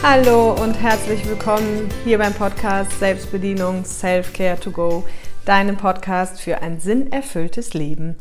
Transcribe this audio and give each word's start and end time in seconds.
Hallo 0.00 0.52
und 0.52 0.74
herzlich 0.74 1.28
willkommen 1.28 1.88
hier 2.04 2.18
beim 2.18 2.32
Podcast 2.32 3.00
Selbstbedienung 3.00 3.84
Self-Care 3.84 4.60
to 4.60 4.70
Go, 4.70 5.04
deinem 5.44 5.76
Podcast 5.76 6.40
für 6.40 6.62
ein 6.62 6.78
sinnerfülltes 6.78 7.74
Leben. 7.74 8.14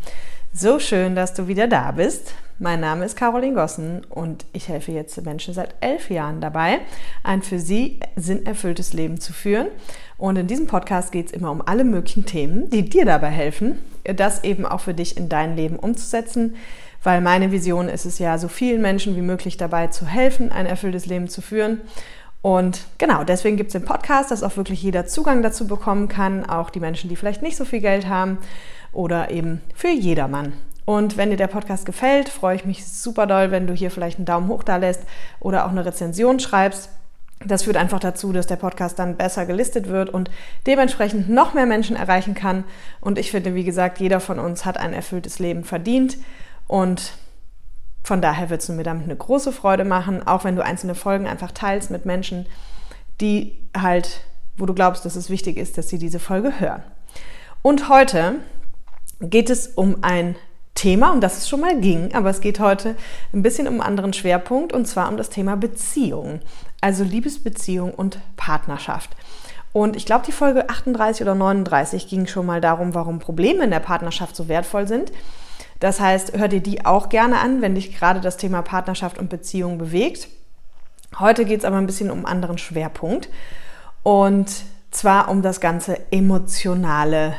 So 0.52 0.80
schön, 0.80 1.14
dass 1.14 1.36
du 1.36 1.48
wieder 1.48 1.68
da 1.68 1.92
bist. 1.92 2.34
Mein 2.58 2.80
Name 2.80 3.06
ist 3.06 3.16
Caroline 3.16 3.54
Gossen 3.54 4.04
und 4.10 4.48
ich 4.54 4.70
helfe 4.70 4.92
jetzt 4.92 5.24
Menschen 5.24 5.54
seit 5.54 5.76
elf 5.80 6.10
Jahren 6.10 6.42
dabei, 6.42 6.80
ein 7.24 7.44
für 7.44 7.60
sie 7.60 8.00
sinnerfülltes 8.16 8.94
Leben 8.94 9.20
zu 9.20 9.32
führen. 9.32 9.68
Und 10.18 10.36
in 10.38 10.48
diesem 10.48 10.66
Podcast 10.66 11.12
geht 11.12 11.28
es 11.28 11.32
immer 11.32 11.52
um 11.52 11.62
alle 11.62 11.84
möglichen 11.84 12.26
Themen, 12.26 12.72
die 12.72 12.90
dir 12.90 13.06
dabei 13.06 13.30
helfen, 13.30 13.78
das 14.04 14.44
eben 14.44 14.66
auch 14.66 14.82
für 14.82 14.96
dich 14.96 15.16
in 15.16 15.30
dein 15.30 15.56
Leben 15.56 15.78
umzusetzen 15.78 16.56
weil 17.08 17.22
meine 17.22 17.54
Vision 17.54 17.88
ist 17.88 18.06
es 18.06 18.20
ja, 18.20 18.38
so 18.38 18.50
vielen 18.50 18.82
Menschen 18.82 19.16
wie 19.16 19.22
möglich 19.22 19.56
dabei 19.56 19.88
zu 19.88 20.06
helfen, 20.06 20.52
ein 20.52 20.66
erfülltes 20.66 21.06
Leben 21.06 21.30
zu 21.30 21.42
führen. 21.42 21.80
Und 22.42 22.82
genau, 22.98 23.24
deswegen 23.24 23.56
gibt 23.56 23.70
es 23.70 23.82
den 23.82 23.86
Podcast, 23.86 24.30
dass 24.30 24.44
auch 24.44 24.58
wirklich 24.58 24.84
jeder 24.84 25.08
Zugang 25.08 25.42
dazu 25.42 25.68
bekommen 25.68 26.10
kann, 26.10 26.46
auch 26.46 26.70
die 26.70 26.82
Menschen, 26.82 27.10
die 27.10 27.16
vielleicht 27.16 27.42
nicht 27.42 27.56
so 27.56 27.64
viel 27.64 27.80
Geld 27.80 28.10
haben 28.10 28.40
oder 28.92 29.32
eben 29.32 29.62
für 29.74 29.88
jedermann. 29.88 30.52
Und 30.84 31.16
wenn 31.16 31.30
dir 31.30 31.38
der 31.38 31.48
Podcast 31.48 31.86
gefällt, 31.86 32.28
freue 32.28 32.58
ich 32.58 32.66
mich 32.66 32.86
super 32.86 33.26
doll, 33.26 33.52
wenn 33.52 33.68
du 33.68 33.74
hier 33.74 33.90
vielleicht 33.90 34.18
einen 34.18 34.26
Daumen 34.26 34.50
hoch 34.50 34.64
da 34.64 34.76
lässt 34.76 35.04
oder 35.40 35.66
auch 35.66 35.72
eine 35.72 35.86
Rezension 35.86 36.42
schreibst. 36.42 36.90
Das 37.46 37.64
führt 37.64 37.78
einfach 37.78 38.02
dazu, 38.02 38.34
dass 38.34 38.48
der 38.48 38.58
Podcast 38.58 39.00
dann 39.00 39.16
besser 39.16 39.46
gelistet 39.46 39.88
wird 39.88 40.10
und 40.10 40.30
dementsprechend 40.66 41.30
noch 41.30 41.54
mehr 41.54 41.68
Menschen 41.68 41.96
erreichen 41.96 42.34
kann. 42.34 42.66
Und 43.00 43.18
ich 43.18 43.32
finde, 43.32 43.56
wie 43.56 43.64
gesagt, 43.64 44.00
jeder 44.02 44.20
von 44.20 44.40
uns 44.40 44.66
hat 44.66 44.78
ein 44.78 44.92
erfülltes 44.92 45.40
Leben 45.40 45.64
verdient. 45.64 46.18
Und 46.68 47.14
von 48.04 48.22
daher 48.22 48.50
wird 48.50 48.62
es 48.62 48.70
mir 48.70 48.84
damit 48.84 49.06
eine 49.06 49.16
große 49.16 49.52
Freude 49.52 49.84
machen, 49.84 50.26
auch 50.26 50.44
wenn 50.44 50.56
du 50.56 50.64
einzelne 50.64 50.96
Folgen 50.96 51.28
einfach 51.28 51.52
teilst 51.52 51.92
mit 51.92 52.06
Menschen, 52.06 52.46
die 53.20 53.58
halt, 53.76 54.22
wo 54.56 54.66
du 54.66 54.74
glaubst, 54.74 55.06
dass 55.06 55.16
es 55.16 55.30
wichtig 55.30 55.58
ist, 55.58 55.78
dass 55.78 55.90
sie 55.90 56.00
diese 56.00 56.20
Folge 56.20 56.60
hören. 56.60 56.84
Und 57.62 57.90
heute 57.90 58.36
geht 59.20 59.50
es 59.50 59.68
um 59.68 59.98
ein 60.04 60.36
Thema, 60.78 61.12
um 61.12 61.22
das 61.22 61.38
es 61.38 61.50
schon 61.50 61.60
mal 61.60 61.80
ging, 61.80 62.14
aber 62.14 62.30
es 62.30 62.40
geht 62.40 62.60
heute 62.60 62.96
ein 63.34 63.42
bisschen 63.42 63.68
um 63.68 63.76
einen 63.76 63.82
anderen 63.82 64.14
Schwerpunkt 64.14 64.74
und 64.74 64.86
zwar 64.86 65.10
um 65.10 65.18
das 65.18 65.30
Thema 65.30 65.58
Beziehung, 65.58 66.40
also 66.82 67.04
Liebesbeziehung 67.04 67.94
und 67.94 68.20
Partnerschaft. 68.38 69.10
Und 69.74 69.96
ich 69.96 70.06
glaube, 70.06 70.26
die 70.26 70.32
Folge 70.32 70.70
38 70.70 71.24
oder 71.24 71.36
39 71.36 72.08
ging 72.08 72.28
schon 72.28 72.46
mal 72.46 72.62
darum, 72.62 72.94
warum 72.94 73.20
Probleme 73.20 73.64
in 73.64 73.72
der 73.72 73.80
Partnerschaft 73.80 74.36
so 74.36 74.48
wertvoll 74.48 74.88
sind. 74.88 75.12
Das 75.80 76.00
heißt, 76.00 76.38
hör 76.38 76.48
dir 76.48 76.62
die 76.62 76.86
auch 76.86 77.10
gerne 77.10 77.40
an, 77.40 77.62
wenn 77.62 77.76
dich 77.76 77.96
gerade 77.96 78.22
das 78.22 78.38
Thema 78.38 78.62
Partnerschaft 78.62 79.18
und 79.18 79.30
Beziehung 79.30 79.78
bewegt. 79.78 80.28
Heute 81.20 81.46
geht 81.46 81.60
es 81.60 81.66
aber 81.66 81.78
ein 81.78 81.86
bisschen 81.86 82.12
um 82.12 82.20
einen 82.20 82.26
anderen 82.26 82.58
Schwerpunkt 82.58 83.30
und 84.04 84.64
zwar 84.92 85.30
um 85.30 85.42
das 85.42 85.60
ganze 85.60 86.12
emotionale 86.12 87.36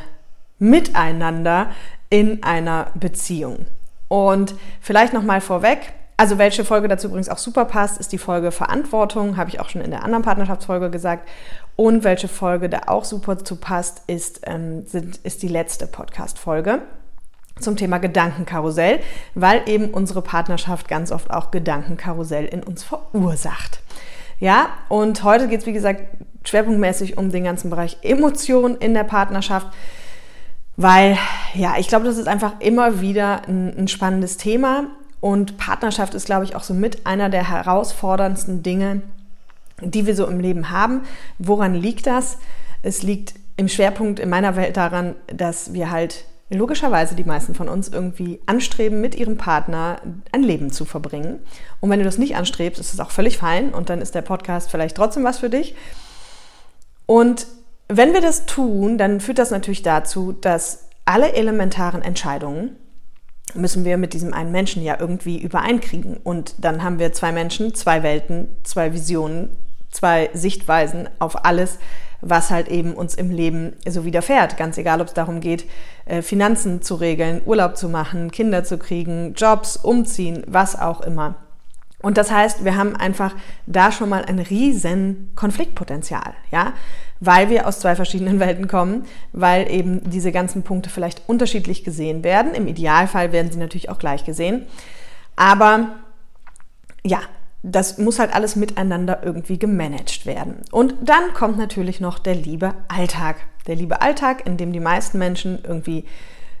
Miteinander 0.59 1.67
in 2.09 2.43
einer 2.43 2.87
Beziehung. 2.95 3.65
Und 4.07 4.55
vielleicht 4.81 5.13
noch 5.13 5.23
mal 5.23 5.41
vorweg, 5.41 5.93
also 6.17 6.37
welche 6.37 6.65
Folge 6.65 6.87
dazu 6.87 7.07
übrigens 7.07 7.29
auch 7.29 7.37
super 7.37 7.65
passt, 7.65 7.97
ist 7.99 8.11
die 8.11 8.17
Folge 8.17 8.51
Verantwortung, 8.51 9.37
habe 9.37 9.49
ich 9.49 9.59
auch 9.59 9.69
schon 9.69 9.81
in 9.81 9.91
der 9.91 10.03
anderen 10.03 10.23
Partnerschaftsfolge 10.23 10.89
gesagt. 10.89 11.29
Und 11.75 12.03
welche 12.03 12.27
Folge 12.27 12.67
da 12.67 12.81
auch 12.87 13.05
super 13.05 13.37
zu 13.39 13.55
passt, 13.55 14.03
ist, 14.07 14.41
ähm, 14.43 14.85
sind, 14.85 15.17
ist 15.17 15.43
die 15.43 15.47
letzte 15.47 15.87
Podcast-Folge 15.87 16.81
zum 17.61 17.75
Thema 17.75 17.97
Gedankenkarussell, 17.97 18.99
weil 19.35 19.61
eben 19.67 19.89
unsere 19.89 20.21
Partnerschaft 20.21 20.87
ganz 20.87 21.11
oft 21.11 21.31
auch 21.31 21.51
Gedankenkarussell 21.51 22.45
in 22.45 22.63
uns 22.63 22.83
verursacht. 22.83 23.81
Ja, 24.39 24.69
und 24.87 25.23
heute 25.23 25.47
geht 25.47 25.61
es, 25.61 25.65
wie 25.65 25.73
gesagt, 25.73 26.03
schwerpunktmäßig 26.45 27.17
um 27.17 27.31
den 27.31 27.43
ganzen 27.43 27.69
Bereich 27.69 27.97
Emotionen 28.01 28.77
in 28.77 28.93
der 28.93 29.03
Partnerschaft, 29.03 29.67
weil, 30.77 31.17
ja, 31.53 31.75
ich 31.77 31.89
glaube, 31.89 32.05
das 32.05 32.17
ist 32.17 32.27
einfach 32.27 32.53
immer 32.59 33.01
wieder 33.01 33.41
ein, 33.47 33.77
ein 33.77 33.87
spannendes 33.89 34.37
Thema 34.37 34.85
und 35.19 35.57
Partnerschaft 35.57 36.13
ist, 36.13 36.25
glaube 36.25 36.45
ich, 36.45 36.55
auch 36.55 36.63
so 36.63 36.73
mit 36.73 37.05
einer 37.05 37.29
der 37.29 37.49
herausforderndsten 37.49 38.63
Dinge, 38.63 39.01
die 39.81 40.05
wir 40.05 40.15
so 40.15 40.25
im 40.25 40.39
Leben 40.39 40.69
haben. 40.69 41.01
Woran 41.37 41.73
liegt 41.73 42.07
das? 42.07 42.37
Es 42.81 43.03
liegt 43.03 43.33
im 43.57 43.67
Schwerpunkt 43.67 44.19
in 44.19 44.29
meiner 44.29 44.55
Welt 44.55 44.77
daran, 44.77 45.15
dass 45.27 45.73
wir 45.73 45.91
halt 45.91 46.23
logischerweise 46.49 47.15
die 47.15 47.23
meisten 47.23 47.53
von 47.53 47.69
uns 47.69 47.89
irgendwie 47.89 48.41
anstreben, 48.45 49.01
mit 49.01 49.15
ihrem 49.15 49.37
Partner 49.37 50.01
ein 50.31 50.43
Leben 50.43 50.71
zu 50.71 50.85
verbringen. 50.85 51.39
Und 51.79 51.89
wenn 51.89 51.99
du 51.99 52.05
das 52.05 52.17
nicht 52.17 52.35
anstrebst, 52.35 52.79
ist 52.79 52.93
es 52.93 52.99
auch 52.99 53.11
völlig 53.11 53.37
fein 53.37 53.73
und 53.73 53.89
dann 53.89 54.01
ist 54.01 54.15
der 54.15 54.21
Podcast 54.21 54.71
vielleicht 54.71 54.97
trotzdem 54.97 55.23
was 55.23 55.39
für 55.39 55.49
dich. 55.49 55.75
Und 57.05 57.47
wenn 57.87 58.13
wir 58.13 58.21
das 58.21 58.45
tun, 58.45 58.97
dann 58.97 59.19
führt 59.19 59.39
das 59.39 59.51
natürlich 59.51 59.83
dazu, 59.83 60.31
dass 60.31 60.89
alle 61.05 61.33
elementaren 61.33 62.01
Entscheidungen 62.01 62.75
müssen 63.55 63.83
wir 63.83 63.97
mit 63.97 64.13
diesem 64.13 64.33
einen 64.33 64.51
Menschen 64.51 64.83
ja 64.83 64.97
irgendwie 64.99 65.41
übereinkriegen. 65.41 66.17
Und 66.17 66.53
dann 66.63 66.83
haben 66.83 66.99
wir 66.99 67.13
zwei 67.13 67.31
Menschen, 67.31 67.73
zwei 67.73 68.03
Welten, 68.03 68.55
zwei 68.63 68.93
Visionen, 68.93 69.55
zwei 69.89 70.29
Sichtweisen 70.33 71.09
auf 71.17 71.45
alles, 71.45 71.79
was 72.21 72.49
halt 72.49 72.67
eben 72.67 72.93
uns 72.93 73.15
im 73.15 73.31
Leben 73.31 73.73
so 73.87 74.05
widerfährt. 74.05 74.57
Ganz 74.57 74.77
egal, 74.77 75.01
ob 75.01 75.07
es 75.07 75.13
darum 75.13 75.39
geht, 75.39 75.65
äh, 76.05 76.21
Finanzen 76.21 76.81
zu 76.81 76.95
regeln, 76.95 77.41
Urlaub 77.45 77.77
zu 77.77 77.89
machen, 77.89 78.31
Kinder 78.31 78.63
zu 78.63 78.77
kriegen, 78.77 79.33
Jobs, 79.35 79.77
umziehen, 79.77 80.43
was 80.47 80.77
auch 80.79 81.01
immer. 81.01 81.35
Und 82.01 82.17
das 82.17 82.31
heißt, 82.31 82.63
wir 82.63 82.77
haben 82.77 82.95
einfach 82.95 83.35
da 83.65 83.91
schon 83.91 84.09
mal 84.09 84.23
ein 84.23 84.39
riesen 84.39 85.31
Konfliktpotenzial, 85.35 86.33
ja, 86.49 86.73
weil 87.19 87.49
wir 87.49 87.67
aus 87.67 87.79
zwei 87.79 87.95
verschiedenen 87.95 88.39
Welten 88.39 88.67
kommen, 88.67 89.05
weil 89.33 89.69
eben 89.69 90.09
diese 90.09 90.31
ganzen 90.31 90.63
Punkte 90.63 90.89
vielleicht 90.89 91.27
unterschiedlich 91.27 91.83
gesehen 91.83 92.23
werden. 92.23 92.53
Im 92.53 92.67
Idealfall 92.67 93.31
werden 93.31 93.51
sie 93.51 93.59
natürlich 93.59 93.89
auch 93.89 93.99
gleich 93.99 94.23
gesehen. 94.23 94.65
Aber 95.35 95.89
ja, 97.03 97.19
das 97.61 97.97
muss 97.97 98.19
halt 98.19 98.33
alles 98.33 98.55
miteinander 98.55 99.19
irgendwie 99.23 99.59
gemanagt 99.59 100.25
werden. 100.25 100.61
Und 100.71 100.95
dann 101.01 101.33
kommt 101.33 101.57
natürlich 101.57 101.99
noch 101.99 102.17
der 102.19 102.35
liebe 102.35 102.73
Alltag. 102.87 103.37
Der 103.67 103.75
liebe 103.75 104.01
Alltag, 104.01 104.45
in 104.45 104.57
dem 104.57 104.71
die 104.71 104.79
meisten 104.79 105.17
Menschen 105.17 105.59
irgendwie 105.63 106.05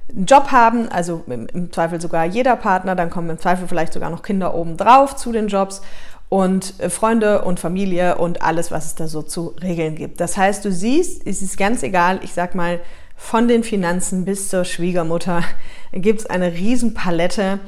einen 0.09 0.25
Job 0.25 0.51
haben, 0.51 0.89
also 0.89 1.23
im, 1.27 1.71
Zweifel 1.71 2.01
sogar 2.01 2.25
jeder 2.25 2.55
Partner, 2.55 2.95
dann 2.95 3.09
kommen 3.09 3.29
im 3.29 3.39
Zweifel 3.39 3.67
vielleicht 3.67 3.93
sogar 3.93 4.09
noch 4.09 4.23
Kinder 4.23 4.55
obendrauf 4.55 5.15
zu 5.15 5.31
den 5.31 5.47
Jobs 5.47 5.81
und 6.27 6.79
äh, 6.79 6.89
Freunde 6.89 7.43
und 7.43 7.59
Familie 7.59 8.17
und 8.17 8.41
alles, 8.41 8.71
was 8.71 8.85
es 8.85 8.95
da 8.95 9.07
so 9.07 9.21
zu 9.21 9.55
regeln 9.61 9.95
gibt. 9.95 10.19
Das 10.19 10.35
heißt, 10.35 10.65
du 10.65 10.71
siehst, 10.71 11.25
es 11.25 11.41
ist 11.41 11.57
ganz 11.57 11.81
egal, 11.83 12.19
ich 12.23 12.33
sag 12.33 12.55
mal, 12.55 12.79
von 13.15 13.47
den 13.47 13.63
Finanzen 13.63 14.25
bis 14.25 14.49
zur 14.49 14.65
Schwiegermutter 14.65 15.43
gibt 15.91 16.21
es 16.21 16.25
eine 16.25 16.53
Riesenpalette 16.53 17.59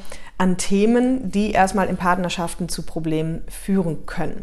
an 0.42 0.56
Themen, 0.56 1.30
die 1.30 1.52
erstmal 1.52 1.86
in 1.86 1.96
Partnerschaften 1.96 2.68
zu 2.68 2.82
Problemen 2.82 3.42
führen 3.48 4.06
können. 4.06 4.42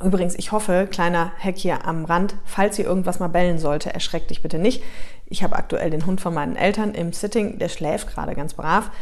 Übrigens, 0.00 0.36
ich 0.36 0.52
hoffe, 0.52 0.86
kleiner 0.88 1.32
Hack 1.40 1.56
hier 1.56 1.84
am 1.86 2.04
Rand, 2.04 2.36
falls 2.44 2.78
ihr 2.78 2.84
irgendwas 2.84 3.18
mal 3.18 3.26
bellen 3.26 3.58
sollte, 3.58 3.92
erschreckt 3.92 4.30
dich 4.30 4.42
bitte 4.42 4.60
nicht. 4.60 4.80
Ich 5.26 5.42
habe 5.42 5.56
aktuell 5.56 5.90
den 5.90 6.06
Hund 6.06 6.20
von 6.20 6.32
meinen 6.32 6.54
Eltern 6.54 6.94
im 6.94 7.12
Sitting, 7.12 7.58
der 7.58 7.68
schläft 7.68 8.14
gerade 8.14 8.36
ganz 8.36 8.54
brav. 8.54 8.92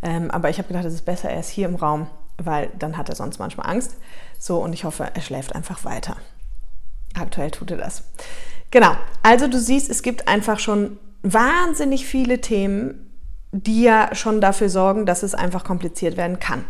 Ähm, 0.00 0.30
aber 0.30 0.48
ich 0.48 0.56
habe 0.56 0.68
gedacht, 0.68 0.86
es 0.86 0.94
ist 0.94 1.04
besser, 1.04 1.28
er 1.28 1.40
ist 1.40 1.50
hier 1.50 1.68
im 1.68 1.74
Raum, 1.74 2.06
weil 2.38 2.70
dann 2.78 2.96
hat 2.96 3.10
er 3.10 3.14
sonst 3.14 3.38
manchmal 3.38 3.68
Angst. 3.68 3.96
So, 4.38 4.56
und 4.62 4.72
ich 4.72 4.84
hoffe, 4.84 5.10
er 5.12 5.20
schläft 5.20 5.54
einfach 5.54 5.84
weiter. 5.84 6.16
Aktuell 7.12 7.50
tut 7.50 7.70
er 7.70 7.76
das. 7.76 8.02
Genau, 8.70 8.96
also 9.22 9.46
du 9.46 9.60
siehst, 9.60 9.90
es 9.90 10.02
gibt 10.02 10.26
einfach 10.26 10.58
schon 10.58 10.98
wahnsinnig 11.22 12.06
viele 12.06 12.40
Themen, 12.40 13.05
die 13.52 13.82
ja 13.82 14.14
schon 14.14 14.40
dafür 14.40 14.68
sorgen, 14.68 15.06
dass 15.06 15.22
es 15.22 15.34
einfach 15.34 15.64
kompliziert 15.64 16.16
werden 16.16 16.38
kann. 16.38 16.64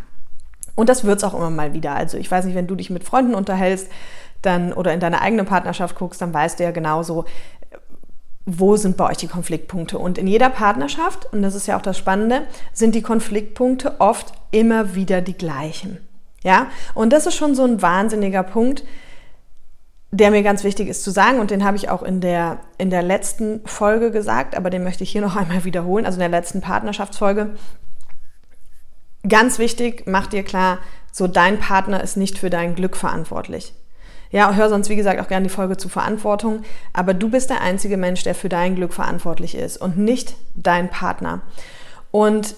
Und 0.74 0.88
das 0.88 1.04
wird 1.04 1.18
es 1.18 1.24
auch 1.24 1.34
immer 1.34 1.50
mal 1.50 1.72
wieder. 1.72 1.94
Also 1.94 2.18
ich 2.18 2.30
weiß 2.30 2.44
nicht, 2.44 2.54
wenn 2.54 2.66
du 2.66 2.74
dich 2.74 2.90
mit 2.90 3.04
Freunden 3.04 3.34
unterhältst 3.34 3.88
dann, 4.42 4.72
oder 4.72 4.92
in 4.92 5.00
deine 5.00 5.22
eigene 5.22 5.44
Partnerschaft 5.44 5.96
guckst, 5.96 6.20
dann 6.20 6.34
weißt 6.34 6.60
du 6.60 6.64
ja 6.64 6.70
genauso, 6.70 7.24
wo 8.44 8.76
sind 8.76 8.96
bei 8.96 9.10
euch 9.10 9.16
die 9.16 9.26
Konfliktpunkte. 9.26 9.98
Und 9.98 10.18
in 10.18 10.28
jeder 10.28 10.50
Partnerschaft, 10.50 11.32
und 11.32 11.42
das 11.42 11.54
ist 11.54 11.66
ja 11.66 11.76
auch 11.76 11.82
das 11.82 11.98
Spannende, 11.98 12.42
sind 12.72 12.94
die 12.94 13.02
Konfliktpunkte 13.02 14.00
oft 14.00 14.32
immer 14.52 14.94
wieder 14.94 15.20
die 15.20 15.36
gleichen. 15.36 15.98
Ja, 16.44 16.68
und 16.94 17.12
das 17.12 17.26
ist 17.26 17.34
schon 17.34 17.56
so 17.56 17.64
ein 17.64 17.82
wahnsinniger 17.82 18.44
Punkt, 18.44 18.84
der 20.10 20.30
mir 20.30 20.42
ganz 20.42 20.64
wichtig 20.64 20.88
ist 20.88 21.02
zu 21.02 21.10
sagen 21.10 21.40
und 21.40 21.50
den 21.50 21.64
habe 21.64 21.76
ich 21.76 21.88
auch 21.88 22.02
in 22.02 22.20
der, 22.20 22.60
in 22.78 22.90
der 22.90 23.02
letzten 23.02 23.60
Folge 23.66 24.10
gesagt, 24.10 24.56
aber 24.56 24.70
den 24.70 24.84
möchte 24.84 25.04
ich 25.04 25.10
hier 25.10 25.20
noch 25.20 25.36
einmal 25.36 25.64
wiederholen, 25.64 26.06
also 26.06 26.16
in 26.16 26.30
der 26.30 26.40
letzten 26.40 26.60
Partnerschaftsfolge. 26.60 27.50
Ganz 29.28 29.58
wichtig, 29.58 30.04
mach 30.06 30.28
dir 30.28 30.44
klar, 30.44 30.78
so 31.10 31.26
dein 31.26 31.58
Partner 31.58 32.02
ist 32.02 32.16
nicht 32.16 32.38
für 32.38 32.50
dein 32.50 32.74
Glück 32.74 32.96
verantwortlich. 32.96 33.74
Ja, 34.30 34.54
hör 34.54 34.68
sonst, 34.68 34.88
wie 34.88 34.96
gesagt, 34.96 35.20
auch 35.20 35.28
gerne 35.28 35.44
die 35.44 35.54
Folge 35.54 35.76
zu 35.76 35.88
Verantwortung, 35.88 36.62
aber 36.92 37.14
du 37.14 37.30
bist 37.30 37.50
der 37.50 37.60
einzige 37.60 37.96
Mensch, 37.96 38.22
der 38.22 38.34
für 38.34 38.48
dein 38.48 38.74
Glück 38.74 38.92
verantwortlich 38.92 39.54
ist 39.54 39.76
und 39.76 39.98
nicht 39.98 40.34
dein 40.54 40.90
Partner. 40.90 41.42
Und 42.10 42.54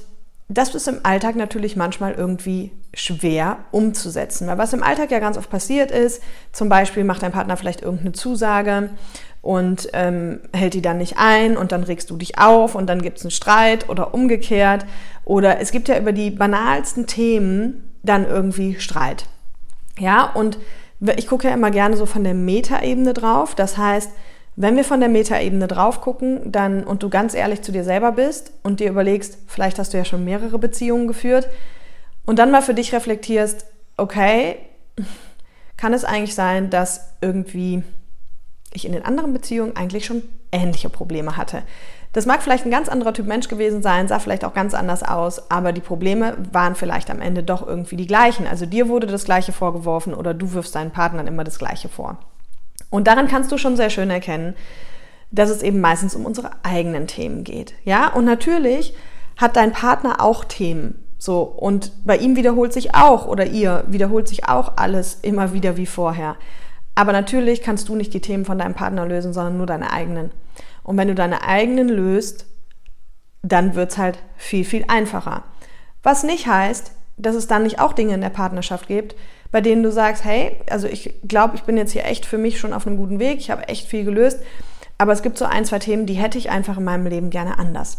das 0.48 0.74
ist 0.74 0.88
im 0.88 1.00
Alltag 1.02 1.36
natürlich 1.36 1.76
manchmal 1.76 2.14
irgendwie 2.14 2.72
schwer 2.94 3.58
umzusetzen. 3.70 4.48
Weil 4.48 4.56
was 4.56 4.72
im 4.72 4.82
Alltag 4.82 5.10
ja 5.10 5.18
ganz 5.18 5.36
oft 5.36 5.50
passiert 5.50 5.90
ist, 5.90 6.22
zum 6.52 6.70
Beispiel 6.70 7.04
macht 7.04 7.22
dein 7.22 7.32
Partner 7.32 7.56
vielleicht 7.56 7.82
irgendeine 7.82 8.12
Zusage 8.12 8.90
und 9.42 9.88
ähm, 9.92 10.40
hält 10.54 10.74
die 10.74 10.82
dann 10.82 10.98
nicht 10.98 11.16
ein 11.18 11.56
und 11.56 11.70
dann 11.70 11.82
regst 11.82 12.08
du 12.08 12.16
dich 12.16 12.38
auf 12.38 12.74
und 12.74 12.86
dann 12.86 13.02
gibt 13.02 13.18
es 13.18 13.24
einen 13.24 13.30
Streit 13.30 13.88
oder 13.90 14.14
umgekehrt. 14.14 14.86
Oder 15.24 15.60
es 15.60 15.70
gibt 15.70 15.88
ja 15.88 15.98
über 15.98 16.12
die 16.12 16.30
banalsten 16.30 17.06
Themen 17.06 17.92
dann 18.02 18.26
irgendwie 18.26 18.80
Streit. 18.80 19.26
Ja, 19.98 20.32
und 20.32 20.58
ich 21.16 21.26
gucke 21.26 21.48
ja 21.48 21.54
immer 21.54 21.70
gerne 21.70 21.96
so 21.96 22.06
von 22.06 22.24
der 22.24 22.34
Metaebene 22.34 23.12
drauf. 23.12 23.54
Das 23.54 23.76
heißt, 23.76 24.10
wenn 24.60 24.74
wir 24.74 24.82
von 24.82 24.98
der 24.98 25.08
Metaebene 25.08 25.68
drauf 25.68 26.00
gucken, 26.00 26.50
dann 26.50 26.82
und 26.82 27.04
du 27.04 27.10
ganz 27.10 27.32
ehrlich 27.32 27.62
zu 27.62 27.70
dir 27.70 27.84
selber 27.84 28.10
bist 28.10 28.52
und 28.64 28.80
dir 28.80 28.90
überlegst, 28.90 29.38
vielleicht 29.46 29.78
hast 29.78 29.94
du 29.94 29.98
ja 29.98 30.04
schon 30.04 30.24
mehrere 30.24 30.58
Beziehungen 30.58 31.06
geführt 31.06 31.48
und 32.26 32.40
dann 32.40 32.50
mal 32.50 32.60
für 32.60 32.74
dich 32.74 32.92
reflektierst, 32.92 33.66
okay, 33.96 34.56
kann 35.76 35.92
es 35.92 36.04
eigentlich 36.04 36.34
sein, 36.34 36.70
dass 36.70 37.14
irgendwie 37.20 37.84
ich 38.72 38.84
in 38.84 38.90
den 38.90 39.04
anderen 39.04 39.32
Beziehungen 39.32 39.76
eigentlich 39.76 40.06
schon 40.06 40.24
ähnliche 40.50 40.88
Probleme 40.88 41.36
hatte? 41.36 41.62
Das 42.12 42.26
mag 42.26 42.42
vielleicht 42.42 42.64
ein 42.64 42.72
ganz 42.72 42.88
anderer 42.88 43.14
Typ 43.14 43.28
Mensch 43.28 43.46
gewesen 43.46 43.80
sein, 43.80 44.08
sah 44.08 44.18
vielleicht 44.18 44.44
auch 44.44 44.54
ganz 44.54 44.74
anders 44.74 45.04
aus, 45.04 45.52
aber 45.52 45.70
die 45.70 45.80
Probleme 45.80 46.36
waren 46.50 46.74
vielleicht 46.74 47.10
am 47.10 47.20
Ende 47.20 47.44
doch 47.44 47.64
irgendwie 47.64 47.96
die 47.96 48.08
gleichen. 48.08 48.44
Also 48.48 48.66
dir 48.66 48.88
wurde 48.88 49.06
das 49.06 49.24
Gleiche 49.24 49.52
vorgeworfen 49.52 50.14
oder 50.14 50.34
du 50.34 50.52
wirfst 50.52 50.74
deinen 50.74 50.90
Partnern 50.90 51.28
immer 51.28 51.44
das 51.44 51.60
Gleiche 51.60 51.88
vor. 51.88 52.18
Und 52.90 53.06
daran 53.06 53.28
kannst 53.28 53.52
du 53.52 53.58
schon 53.58 53.76
sehr 53.76 53.90
schön 53.90 54.10
erkennen, 54.10 54.54
dass 55.30 55.50
es 55.50 55.62
eben 55.62 55.80
meistens 55.80 56.14
um 56.14 56.24
unsere 56.24 56.50
eigenen 56.62 57.06
Themen 57.06 57.44
geht. 57.44 57.74
Ja, 57.84 58.08
und 58.08 58.24
natürlich 58.24 58.94
hat 59.36 59.56
dein 59.56 59.72
Partner 59.72 60.20
auch 60.20 60.44
Themen. 60.44 61.04
So, 61.18 61.42
und 61.42 61.92
bei 62.04 62.16
ihm 62.16 62.36
wiederholt 62.36 62.72
sich 62.72 62.94
auch 62.94 63.26
oder 63.26 63.46
ihr 63.46 63.84
wiederholt 63.88 64.28
sich 64.28 64.48
auch 64.48 64.76
alles 64.76 65.18
immer 65.22 65.52
wieder 65.52 65.76
wie 65.76 65.86
vorher. 65.86 66.36
Aber 66.94 67.12
natürlich 67.12 67.62
kannst 67.62 67.88
du 67.88 67.96
nicht 67.96 68.14
die 68.14 68.20
Themen 68.20 68.44
von 68.44 68.58
deinem 68.58 68.74
Partner 68.74 69.06
lösen, 69.06 69.32
sondern 69.32 69.56
nur 69.56 69.66
deine 69.66 69.92
eigenen. 69.92 70.30
Und 70.82 70.96
wenn 70.96 71.08
du 71.08 71.14
deine 71.14 71.42
eigenen 71.42 71.88
löst, 71.88 72.46
dann 73.42 73.74
wird 73.74 73.92
es 73.92 73.98
halt 73.98 74.18
viel, 74.36 74.64
viel 74.64 74.84
einfacher. 74.88 75.44
Was 76.02 76.22
nicht 76.22 76.46
heißt, 76.46 76.92
dass 77.16 77.34
es 77.34 77.46
dann 77.46 77.64
nicht 77.64 77.80
auch 77.80 77.92
Dinge 77.92 78.14
in 78.14 78.20
der 78.20 78.30
Partnerschaft 78.30 78.88
gibt, 78.88 79.16
bei 79.50 79.60
denen 79.60 79.82
du 79.82 79.90
sagst, 79.90 80.24
hey, 80.24 80.56
also 80.70 80.86
ich 80.86 81.14
glaube, 81.26 81.56
ich 81.56 81.62
bin 81.62 81.76
jetzt 81.76 81.92
hier 81.92 82.04
echt 82.04 82.26
für 82.26 82.38
mich 82.38 82.58
schon 82.58 82.72
auf 82.72 82.86
einem 82.86 82.96
guten 82.96 83.18
Weg, 83.18 83.38
ich 83.38 83.50
habe 83.50 83.68
echt 83.68 83.86
viel 83.86 84.04
gelöst, 84.04 84.40
aber 84.98 85.12
es 85.12 85.22
gibt 85.22 85.38
so 85.38 85.44
ein, 85.44 85.64
zwei 85.64 85.78
Themen, 85.78 86.06
die 86.06 86.14
hätte 86.14 86.38
ich 86.38 86.50
einfach 86.50 86.78
in 86.78 86.84
meinem 86.84 87.06
Leben 87.06 87.30
gerne 87.30 87.58
anders. 87.58 87.98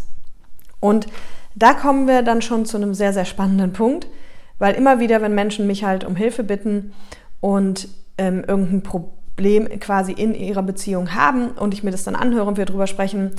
Und 0.80 1.08
da 1.56 1.74
kommen 1.74 2.08
wir 2.08 2.22
dann 2.22 2.42
schon 2.42 2.66
zu 2.66 2.78
einem 2.78 2.94
sehr, 2.94 3.14
sehr 3.14 3.26
spannenden 3.26 3.74
Punkt, 3.74 4.08
weil 4.60 4.76
immer 4.76 5.00
wieder, 5.00 5.22
wenn 5.22 5.34
Menschen 5.34 5.68
mich 5.68 5.84
halt 5.84 6.04
um 6.04 6.16
Hilfe 6.16 6.44
bitten 6.44 6.94
und 7.40 7.88
ähm, 8.18 8.44
irgendein 8.46 8.84
Problem 8.84 9.68
quasi 9.80 10.12
in 10.12 10.36
ihrer 10.36 10.64
Beziehung 10.64 11.16
haben 11.16 11.52
und 11.52 11.74
ich 11.74 11.84
mir 11.84 11.92
das 11.92 12.04
dann 12.04 12.16
anhöre 12.16 12.46
und 12.46 12.58
wir 12.58 12.66
drüber 12.66 12.88
sprechen, 12.88 13.32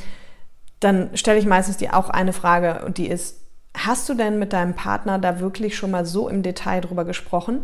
dann 0.81 1.11
stelle 1.15 1.39
ich 1.39 1.47
meistens 1.47 1.77
dir 1.77 1.95
auch 1.95 2.09
eine 2.09 2.33
Frage 2.33 2.85
und 2.87 2.97
die 2.99 3.09
ist, 3.09 3.37
hast 3.77 4.09
du 4.09 4.15
denn 4.15 4.39
mit 4.39 4.53
deinem 4.53 4.75
Partner 4.75 5.19
da 5.19 5.41
wirklich 5.41 5.77
schon 5.77 5.91
mal 5.91 6.07
so 6.07 6.29
im 6.29 6.43
Detail 6.43 6.81
drüber 6.81 7.05
gesprochen? 7.05 7.61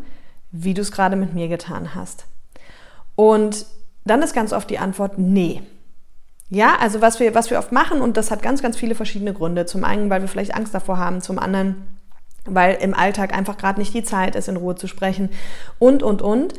Wie 0.50 0.74
du 0.74 0.82
es 0.82 0.92
gerade 0.92 1.16
mit 1.16 1.34
mir 1.34 1.48
getan 1.48 1.94
hast. 1.94 2.26
Und 3.14 3.66
dann 4.04 4.22
ist 4.22 4.34
ganz 4.34 4.52
oft 4.52 4.70
die 4.70 4.78
Antwort 4.78 5.18
nee. 5.18 5.62
Ja, 6.48 6.76
also 6.80 7.00
was 7.00 7.18
wir, 7.18 7.34
was 7.34 7.50
wir 7.50 7.58
oft 7.58 7.72
machen, 7.72 8.00
und 8.00 8.16
das 8.16 8.30
hat 8.30 8.42
ganz, 8.42 8.62
ganz 8.62 8.76
viele 8.76 8.94
verschiedene 8.94 9.34
Gründe. 9.34 9.66
Zum 9.66 9.82
einen, 9.82 10.10
weil 10.10 10.20
wir 10.20 10.28
vielleicht 10.28 10.54
Angst 10.54 10.74
davor 10.74 10.98
haben, 10.98 11.20
zum 11.20 11.38
anderen, 11.38 11.86
weil 12.44 12.76
im 12.76 12.94
Alltag 12.94 13.34
einfach 13.34 13.58
gerade 13.58 13.80
nicht 13.80 13.94
die 13.94 14.04
Zeit 14.04 14.36
ist, 14.36 14.48
in 14.48 14.56
Ruhe 14.56 14.76
zu 14.76 14.86
sprechen 14.86 15.30
und, 15.78 16.04
und, 16.04 16.22
und. 16.22 16.54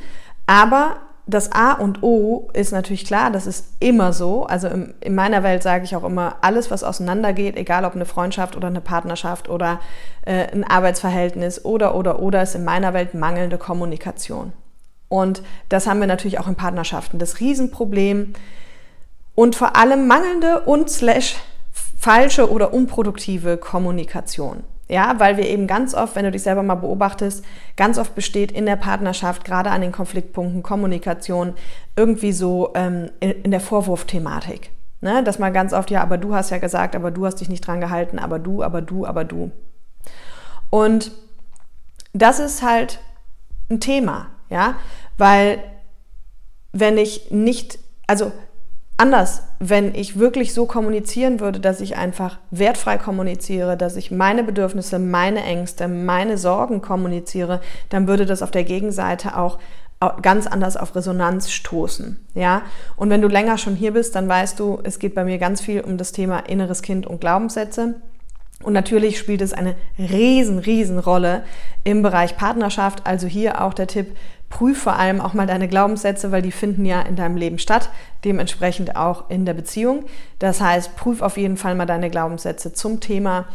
Aber 0.45 0.97
das 1.27 1.51
A 1.51 1.73
und 1.73 2.03
O 2.03 2.49
ist 2.53 2.71
natürlich 2.71 3.05
klar, 3.05 3.31
das 3.31 3.47
ist 3.47 3.65
immer 3.79 4.13
so. 4.13 4.45
Also 4.45 4.69
in, 4.69 4.93
in 5.01 5.13
meiner 5.13 5.43
Welt 5.43 5.61
sage 5.61 5.83
ich 5.83 5.95
auch 5.95 6.05
immer, 6.05 6.37
alles, 6.41 6.71
was 6.71 6.83
auseinandergeht, 6.83 7.57
egal 7.57 7.83
ob 7.83 7.95
eine 7.95 8.05
Freundschaft 8.05 8.55
oder 8.55 8.67
eine 8.67 8.79
Partnerschaft 8.79 9.49
oder 9.49 9.81
äh, 10.25 10.47
ein 10.51 10.63
Arbeitsverhältnis 10.63 11.65
oder, 11.65 11.95
oder, 11.95 12.21
oder, 12.21 12.41
ist 12.41 12.55
in 12.55 12.63
meiner 12.63 12.93
Welt 12.93 13.13
mangelnde 13.13 13.57
Kommunikation. 13.57 14.53
Und 15.09 15.41
das 15.67 15.85
haben 15.85 15.99
wir 15.99 16.07
natürlich 16.07 16.39
auch 16.39 16.47
in 16.47 16.55
Partnerschaften. 16.55 17.19
Das 17.19 17.39
Riesenproblem 17.41 18.33
und 19.35 19.55
vor 19.55 19.75
allem 19.75 20.07
mangelnde 20.07 20.61
und 20.61 20.89
slash 20.89 21.35
falsche 21.97 22.49
oder 22.49 22.73
unproduktive 22.73 23.57
Kommunikation. 23.57 24.63
Ja, 24.89 25.19
weil 25.19 25.35
wir 25.35 25.47
eben 25.47 25.67
ganz 25.67 25.93
oft, 25.93 26.15
wenn 26.15 26.23
du 26.23 26.31
dich 26.31 26.43
selber 26.43 26.63
mal 26.63 26.75
beobachtest, 26.75 27.43
ganz 27.75 27.97
oft 27.97 28.15
besteht 28.15 28.53
in 28.53 28.65
der 28.65 28.77
Partnerschaft, 28.77 29.43
gerade 29.43 29.69
an 29.69 29.81
den 29.81 29.91
Konfliktpunkten 29.91 30.63
Kommunikation, 30.63 31.53
irgendwie 31.97 32.31
so 32.31 32.71
ähm, 32.73 33.11
in, 33.19 33.31
in, 33.43 33.51
der 33.51 33.59
Vorwurfthematik. 33.59 34.71
Ne? 35.01 35.23
Dass 35.23 35.39
man 35.39 35.53
ganz 35.53 35.73
oft, 35.73 35.91
ja, 35.91 36.01
aber 36.01 36.17
du 36.17 36.33
hast 36.33 36.51
ja 36.51 36.57
gesagt, 36.57 36.95
aber 36.95 37.11
du 37.11 37.25
hast 37.25 37.35
dich 37.35 37.49
nicht 37.49 37.67
dran 37.67 37.81
gehalten, 37.81 38.17
aber 38.17 38.39
du, 38.39 38.63
aber 38.63 38.81
du, 38.81 39.05
aber 39.05 39.25
du. 39.25 39.51
Und 40.69 41.11
das 42.13 42.39
ist 42.39 42.63
halt 42.63 42.99
ein 43.69 43.81
Thema, 43.81 44.27
ja, 44.49 44.75
weil 45.17 45.59
wenn 46.71 46.97
ich 46.97 47.31
nicht, 47.31 47.79
also 48.07 48.31
anders, 48.97 49.43
wenn 49.59 49.95
ich 49.95 50.19
wirklich 50.19 50.53
so 50.53 50.65
kommunizieren 50.65 51.39
würde, 51.39 51.59
dass 51.59 51.81
ich 51.81 51.95
einfach 51.95 52.39
wertfrei 52.51 52.97
kommuniziere, 52.97 53.77
dass 53.77 53.95
ich 53.95 54.11
meine 54.11 54.43
Bedürfnisse, 54.43 54.99
meine 54.99 55.43
Ängste, 55.43 55.87
meine 55.87 56.37
Sorgen 56.37 56.81
kommuniziere, 56.81 57.61
dann 57.89 58.07
würde 58.07 58.25
das 58.25 58.41
auf 58.41 58.51
der 58.51 58.63
Gegenseite 58.63 59.37
auch 59.37 59.59
ganz 60.21 60.45
anders 60.45 60.77
auf 60.77 60.95
Resonanz 60.95 61.49
stoßen, 61.49 62.23
ja? 62.35 62.61
Und 62.97 63.09
wenn 63.09 63.21
du 63.21 63.27
länger 63.27 63.57
schon 63.57 63.75
hier 63.75 63.93
bist, 63.93 64.13
dann 64.13 64.29
weißt 64.29 64.59
du, 64.59 64.79
es 64.83 64.99
geht 64.99 65.15
bei 65.15 65.23
mir 65.23 65.39
ganz 65.39 65.59
viel 65.59 65.81
um 65.81 65.97
das 65.97 66.11
Thema 66.11 66.39
inneres 66.39 66.83
Kind 66.83 67.07
und 67.07 67.19
Glaubenssätze. 67.19 67.95
Und 68.61 68.73
natürlich 68.73 69.17
spielt 69.17 69.41
es 69.41 69.53
eine 69.53 69.75
riesen, 69.97 70.59
riesen 70.59 70.99
Rolle 70.99 71.43
im 71.83 72.01
Bereich 72.01 72.37
Partnerschaft. 72.37 73.05
Also 73.05 73.27
hier 73.27 73.61
auch 73.63 73.73
der 73.73 73.87
Tipp, 73.87 74.15
prüf 74.49 74.81
vor 74.81 74.95
allem 74.95 75.19
auch 75.19 75.33
mal 75.33 75.47
deine 75.47 75.67
Glaubenssätze, 75.67 76.31
weil 76.31 76.41
die 76.41 76.51
finden 76.51 76.85
ja 76.85 77.01
in 77.01 77.15
deinem 77.15 77.35
Leben 77.35 77.59
statt, 77.59 77.89
dementsprechend 78.23 78.95
auch 78.95 79.29
in 79.29 79.45
der 79.45 79.53
Beziehung. 79.53 80.05
Das 80.39 80.61
heißt, 80.61 80.95
prüf 80.95 81.21
auf 81.21 81.37
jeden 81.37 81.57
Fall 81.57 81.75
mal 81.75 81.85
deine 81.85 82.09
Glaubenssätze 82.09 82.73
zum 82.73 82.99
Thema 82.99 83.45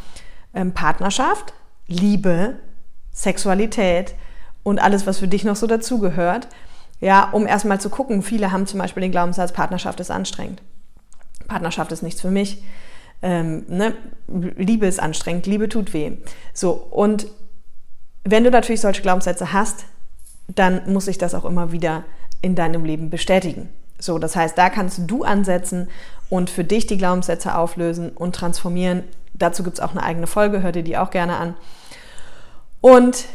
ähm, 0.54 0.72
Partnerschaft, 0.72 1.54
Liebe, 1.86 2.56
Sexualität 3.12 4.14
und 4.62 4.80
alles, 4.80 5.06
was 5.06 5.18
für 5.18 5.28
dich 5.28 5.44
noch 5.44 5.56
so 5.56 5.66
dazugehört. 5.66 6.48
Ja, 7.00 7.30
um 7.30 7.46
erstmal 7.46 7.80
zu 7.80 7.90
gucken, 7.90 8.22
viele 8.22 8.52
haben 8.52 8.66
zum 8.66 8.78
Beispiel 8.78 9.00
den 9.00 9.10
Glaubenssatz, 9.10 9.52
Partnerschaft 9.52 9.98
ist 10.00 10.10
anstrengend. 10.10 10.62
Partnerschaft 11.48 11.90
ist 11.90 12.02
nichts 12.02 12.20
für 12.20 12.30
mich 12.30 12.62
ähm, 13.22 13.64
ne? 13.68 13.94
Liebe 14.26 14.86
ist 14.86 15.00
anstrengend, 15.00 15.46
Liebe 15.46 15.68
tut 15.68 15.94
weh. 15.94 16.18
So, 16.52 16.72
und 16.72 17.28
wenn 18.24 18.44
du 18.44 18.50
natürlich 18.50 18.80
solche 18.80 19.02
Glaubenssätze 19.02 19.52
hast, 19.52 19.84
dann 20.48 20.92
muss 20.92 21.06
sich 21.06 21.18
das 21.18 21.34
auch 21.34 21.44
immer 21.44 21.72
wieder 21.72 22.04
in 22.40 22.54
deinem 22.54 22.84
Leben 22.84 23.10
bestätigen. 23.10 23.68
So, 23.98 24.18
das 24.18 24.34
heißt, 24.34 24.58
da 24.58 24.68
kannst 24.68 25.02
du 25.06 25.22
ansetzen 25.22 25.88
und 26.28 26.50
für 26.50 26.64
dich 26.64 26.86
die 26.86 26.98
Glaubenssätze 26.98 27.54
auflösen 27.54 28.10
und 28.10 28.34
transformieren. 28.34 29.04
Dazu 29.34 29.62
gibt 29.62 29.78
es 29.78 29.82
auch 29.82 29.92
eine 29.92 30.02
eigene 30.02 30.26
Folge, 30.26 30.62
hör 30.62 30.72
dir 30.72 30.82
die 30.82 30.96
auch 30.96 31.10
gerne 31.10 31.36
an. 31.36 31.54
Und 32.80 33.26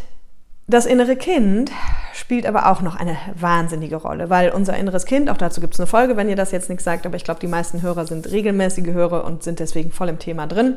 das 0.67 0.85
innere 0.85 1.15
Kind 1.15 1.71
spielt 2.13 2.45
aber 2.45 2.69
auch 2.69 2.81
noch 2.81 2.97
eine 2.97 3.15
wahnsinnige 3.35 3.95
Rolle, 3.95 4.29
weil 4.29 4.49
unser 4.49 4.75
inneres 4.75 5.05
Kind, 5.05 5.29
auch 5.29 5.37
dazu 5.37 5.61
gibt 5.61 5.75
es 5.75 5.79
eine 5.79 5.87
Folge, 5.87 6.17
wenn 6.17 6.27
ihr 6.27 6.35
das 6.35 6.51
jetzt 6.51 6.67
nichts 6.67 6.83
sagt, 6.83 7.05
aber 7.05 7.15
ich 7.15 7.23
glaube, 7.23 7.39
die 7.39 7.47
meisten 7.47 7.81
Hörer 7.81 8.05
sind 8.05 8.29
regelmäßige 8.29 8.87
Hörer 8.87 9.23
und 9.23 9.43
sind 9.43 9.59
deswegen 9.59 9.91
voll 9.91 10.09
im 10.09 10.19
Thema 10.19 10.45
drin. 10.45 10.75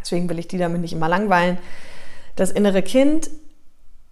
Deswegen 0.00 0.28
will 0.28 0.38
ich 0.38 0.46
die 0.46 0.58
damit 0.58 0.80
nicht 0.80 0.92
immer 0.92 1.08
langweilen. 1.08 1.58
Das 2.36 2.52
innere 2.52 2.82
Kind, 2.82 3.28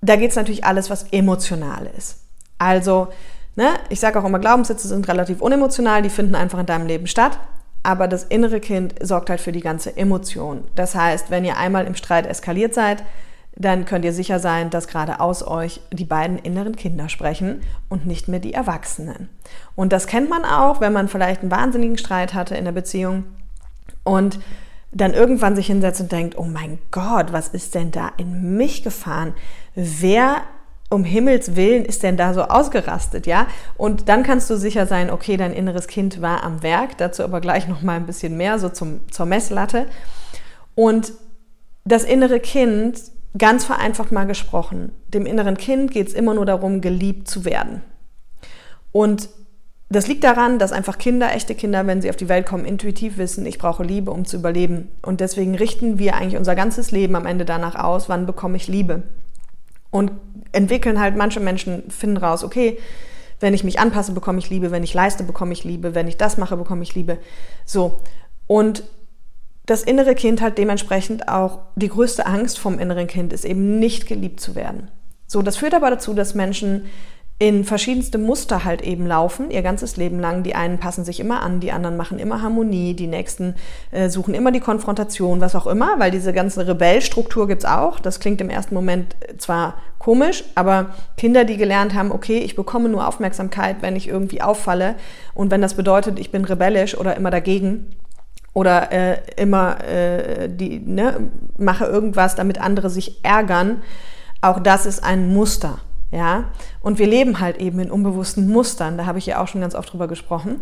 da 0.00 0.16
geht 0.16 0.30
es 0.30 0.36
natürlich 0.36 0.64
alles, 0.64 0.90
was 0.90 1.04
emotional 1.12 1.88
ist. 1.96 2.18
Also, 2.58 3.08
ne, 3.56 3.68
ich 3.88 4.00
sage 4.00 4.18
auch 4.18 4.24
immer, 4.24 4.38
Glaubenssätze 4.38 4.88
sind 4.88 5.08
relativ 5.08 5.40
unemotional, 5.40 6.02
die 6.02 6.10
finden 6.10 6.34
einfach 6.34 6.58
in 6.58 6.66
deinem 6.66 6.86
Leben 6.86 7.06
statt. 7.06 7.38
Aber 7.82 8.08
das 8.08 8.24
innere 8.24 8.58
Kind 8.58 8.94
sorgt 9.00 9.30
halt 9.30 9.40
für 9.40 9.52
die 9.52 9.60
ganze 9.60 9.96
Emotion. 9.96 10.64
Das 10.74 10.96
heißt, 10.96 11.30
wenn 11.30 11.44
ihr 11.44 11.56
einmal 11.56 11.86
im 11.86 11.94
Streit 11.94 12.26
eskaliert 12.26 12.74
seid, 12.74 13.04
dann 13.54 13.86
könnt 13.86 14.04
ihr 14.04 14.12
sicher 14.12 14.38
sein, 14.38 14.70
dass 14.70 14.86
gerade 14.86 15.20
aus 15.20 15.46
euch 15.46 15.80
die 15.90 16.04
beiden 16.04 16.38
inneren 16.38 16.76
Kinder 16.76 17.08
sprechen 17.08 17.62
und 17.88 18.04
nicht 18.04 18.28
mehr 18.28 18.40
die 18.40 18.52
Erwachsenen. 18.52 19.30
Und 19.74 19.92
das 19.92 20.06
kennt 20.06 20.28
man 20.28 20.44
auch, 20.44 20.80
wenn 20.80 20.92
man 20.92 21.08
vielleicht 21.08 21.40
einen 21.40 21.50
wahnsinnigen 21.50 21.96
Streit 21.96 22.34
hatte 22.34 22.54
in 22.54 22.66
der 22.66 22.72
Beziehung 22.72 23.24
und 24.04 24.40
dann 24.92 25.14
irgendwann 25.14 25.56
sich 25.56 25.66
hinsetzt 25.66 26.00
und 26.00 26.12
denkt, 26.12 26.38
oh 26.38 26.44
mein 26.44 26.78
Gott, 26.90 27.32
was 27.32 27.48
ist 27.48 27.74
denn 27.74 27.90
da 27.90 28.12
in 28.16 28.56
mich 28.56 28.82
gefahren? 28.82 29.34
Wer 29.76 30.42
um 30.88 31.04
Himmels 31.04 31.54
Willen 31.54 31.84
ist 31.84 32.02
denn 32.02 32.16
da 32.16 32.32
so 32.32 32.42
ausgerastet, 32.42 33.26
ja? 33.26 33.46
Und 33.76 34.08
dann 34.08 34.22
kannst 34.22 34.48
du 34.48 34.56
sicher 34.56 34.86
sein, 34.86 35.10
okay, 35.10 35.36
dein 35.36 35.52
inneres 35.52 35.86
Kind 35.86 36.22
war 36.22 36.42
am 36.44 36.62
Werk, 36.62 36.96
dazu 36.98 37.22
aber 37.22 37.40
gleich 37.40 37.68
noch 37.68 37.82
mal 37.82 37.96
ein 37.96 38.06
bisschen 38.06 38.36
mehr 38.36 38.58
so 38.58 38.68
zum, 38.68 39.00
zur 39.10 39.26
Messlatte. 39.26 39.86
Und 40.74 41.12
das 41.84 42.04
innere 42.04 42.40
Kind, 42.40 43.00
ganz 43.36 43.64
vereinfacht 43.64 44.12
mal 44.12 44.26
gesprochen, 44.26 44.92
dem 45.08 45.26
inneren 45.26 45.56
Kind 45.56 45.90
geht 45.90 46.08
es 46.08 46.14
immer 46.14 46.34
nur 46.34 46.46
darum, 46.46 46.80
geliebt 46.80 47.28
zu 47.28 47.44
werden. 47.44 47.82
Und 48.92 49.28
das 49.88 50.06
liegt 50.06 50.24
daran, 50.24 50.58
dass 50.58 50.72
einfach 50.72 50.98
Kinder, 50.98 51.32
echte 51.32 51.54
Kinder, 51.54 51.86
wenn 51.86 52.02
sie 52.02 52.10
auf 52.10 52.16
die 52.16 52.28
Welt 52.28 52.46
kommen, 52.46 52.64
intuitiv 52.64 53.18
wissen, 53.18 53.46
ich 53.46 53.58
brauche 53.58 53.84
Liebe, 53.84 54.10
um 54.10 54.24
zu 54.24 54.36
überleben. 54.38 54.88
Und 55.02 55.20
deswegen 55.20 55.54
richten 55.54 55.98
wir 55.98 56.14
eigentlich 56.14 56.36
unser 56.36 56.54
ganzes 56.54 56.90
Leben 56.90 57.14
am 57.14 57.26
Ende 57.26 57.44
danach 57.44 57.76
aus, 57.76 58.08
wann 58.08 58.26
bekomme 58.26 58.56
ich 58.56 58.68
Liebe. 58.68 59.02
Und 59.96 60.12
entwickeln 60.52 61.00
halt, 61.00 61.16
manche 61.16 61.40
Menschen 61.40 61.90
finden 61.90 62.18
raus, 62.18 62.44
okay, 62.44 62.76
wenn 63.40 63.54
ich 63.54 63.64
mich 63.64 63.80
anpasse, 63.80 64.12
bekomme 64.12 64.38
ich 64.40 64.50
Liebe, 64.50 64.70
wenn 64.70 64.82
ich 64.82 64.92
leiste, 64.92 65.24
bekomme 65.24 65.54
ich 65.54 65.64
Liebe, 65.64 65.94
wenn 65.94 66.06
ich 66.06 66.18
das 66.18 66.36
mache, 66.36 66.58
bekomme 66.58 66.82
ich 66.82 66.94
Liebe. 66.94 67.16
So. 67.64 67.98
Und 68.46 68.82
das 69.64 69.82
innere 69.82 70.14
Kind 70.14 70.42
hat 70.42 70.58
dementsprechend 70.58 71.28
auch 71.28 71.60
die 71.76 71.88
größte 71.88 72.26
Angst 72.26 72.58
vom 72.58 72.78
inneren 72.78 73.06
Kind, 73.06 73.32
ist 73.32 73.46
eben 73.46 73.78
nicht 73.78 74.06
geliebt 74.06 74.38
zu 74.38 74.54
werden. 74.54 74.90
So, 75.26 75.40
das 75.40 75.56
führt 75.56 75.72
aber 75.72 75.88
dazu, 75.88 76.12
dass 76.12 76.34
Menschen 76.34 76.84
in 77.38 77.64
verschiedenste 77.64 78.16
Muster 78.16 78.64
halt 78.64 78.80
eben 78.80 79.06
laufen, 79.06 79.50
ihr 79.50 79.60
ganzes 79.60 79.98
Leben 79.98 80.18
lang. 80.18 80.42
Die 80.42 80.54
einen 80.54 80.78
passen 80.78 81.04
sich 81.04 81.20
immer 81.20 81.42
an, 81.42 81.60
die 81.60 81.70
anderen 81.70 81.98
machen 81.98 82.18
immer 82.18 82.40
Harmonie, 82.40 82.94
die 82.94 83.06
nächsten 83.06 83.54
äh, 83.90 84.08
suchen 84.08 84.32
immer 84.32 84.52
die 84.52 84.60
Konfrontation, 84.60 85.40
was 85.42 85.54
auch 85.54 85.66
immer, 85.66 85.98
weil 85.98 86.10
diese 86.10 86.32
ganze 86.32 86.66
Rebellstruktur 86.66 87.46
gibt's 87.46 87.66
auch. 87.66 88.00
Das 88.00 88.20
klingt 88.20 88.40
im 88.40 88.48
ersten 88.48 88.74
Moment 88.74 89.16
zwar 89.36 89.74
komisch, 89.98 90.44
aber 90.54 90.94
Kinder, 91.18 91.44
die 91.44 91.58
gelernt 91.58 91.92
haben, 91.92 92.10
okay, 92.10 92.38
ich 92.38 92.56
bekomme 92.56 92.88
nur 92.88 93.06
Aufmerksamkeit, 93.06 93.76
wenn 93.80 93.96
ich 93.96 94.08
irgendwie 94.08 94.40
auffalle 94.40 94.94
und 95.34 95.50
wenn 95.50 95.60
das 95.60 95.74
bedeutet, 95.74 96.18
ich 96.18 96.30
bin 96.30 96.44
rebellisch 96.44 96.96
oder 96.96 97.16
immer 97.16 97.30
dagegen, 97.30 97.96
oder 98.54 98.90
äh, 98.90 99.18
immer 99.36 99.84
äh, 99.84 100.48
die 100.48 100.78
ne, 100.78 101.28
mache 101.58 101.84
irgendwas, 101.84 102.36
damit 102.36 102.58
andere 102.58 102.88
sich 102.88 103.22
ärgern. 103.22 103.82
Auch 104.40 104.60
das 104.60 104.86
ist 104.86 105.04
ein 105.04 105.34
Muster. 105.34 105.80
Ja, 106.12 106.44
und 106.80 106.98
wir 106.98 107.06
leben 107.06 107.40
halt 107.40 107.58
eben 107.58 107.80
in 107.80 107.90
unbewussten 107.90 108.48
Mustern, 108.48 108.96
da 108.96 109.06
habe 109.06 109.18
ich 109.18 109.26
ja 109.26 109.42
auch 109.42 109.48
schon 109.48 109.60
ganz 109.60 109.74
oft 109.74 109.92
drüber 109.92 110.06
gesprochen. 110.06 110.60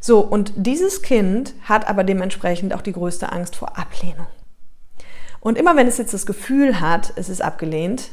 So, 0.00 0.20
und 0.20 0.52
dieses 0.56 1.02
Kind 1.02 1.54
hat 1.64 1.86
aber 1.88 2.02
dementsprechend 2.02 2.74
auch 2.74 2.80
die 2.80 2.92
größte 2.92 3.30
Angst 3.30 3.56
vor 3.56 3.78
Ablehnung. 3.78 4.26
Und 5.40 5.58
immer 5.58 5.76
wenn 5.76 5.86
es 5.86 5.98
jetzt 5.98 6.14
das 6.14 6.26
Gefühl 6.26 6.80
hat, 6.80 7.12
es 7.16 7.28
ist 7.28 7.42
abgelehnt, 7.42 8.10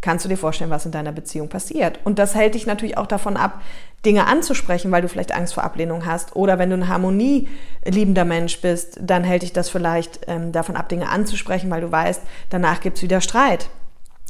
kannst 0.00 0.24
du 0.24 0.28
dir 0.28 0.36
vorstellen, 0.36 0.70
was 0.70 0.86
in 0.86 0.92
deiner 0.92 1.12
Beziehung 1.12 1.48
passiert. 1.48 1.98
Und 2.04 2.18
das 2.18 2.34
hält 2.34 2.54
dich 2.54 2.66
natürlich 2.66 2.96
auch 2.98 3.06
davon 3.06 3.36
ab, 3.36 3.62
Dinge 4.04 4.26
anzusprechen, 4.26 4.92
weil 4.92 5.02
du 5.02 5.08
vielleicht 5.08 5.34
Angst 5.34 5.54
vor 5.54 5.64
Ablehnung 5.64 6.06
hast. 6.06 6.36
Oder 6.36 6.58
wenn 6.58 6.70
du 6.70 6.76
ein 6.76 6.88
harmonieliebender 6.88 8.24
Mensch 8.24 8.60
bist, 8.60 8.98
dann 9.00 9.24
hält 9.24 9.42
dich 9.42 9.52
das 9.52 9.70
vielleicht 9.70 10.20
ähm, 10.28 10.52
davon 10.52 10.76
ab, 10.76 10.88
Dinge 10.88 11.08
anzusprechen, 11.08 11.70
weil 11.70 11.80
du 11.80 11.90
weißt, 11.90 12.22
danach 12.50 12.80
gibt 12.80 12.98
es 12.98 13.02
wieder 13.02 13.20
Streit. 13.20 13.68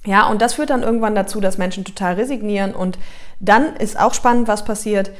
Ja, 0.07 0.29
und 0.29 0.41
das 0.41 0.55
führt 0.55 0.71
dann 0.71 0.83
irgendwann 0.83 1.15
dazu, 1.15 1.41
dass 1.41 1.59
Menschen 1.59 1.85
total 1.85 2.15
resignieren 2.15 2.75
und 2.75 2.99
dann 3.41 3.77
ist 3.77 3.99
auch 3.99 4.15
spannend, 4.15 4.49
was 4.49 4.65
passiert. 4.65 5.11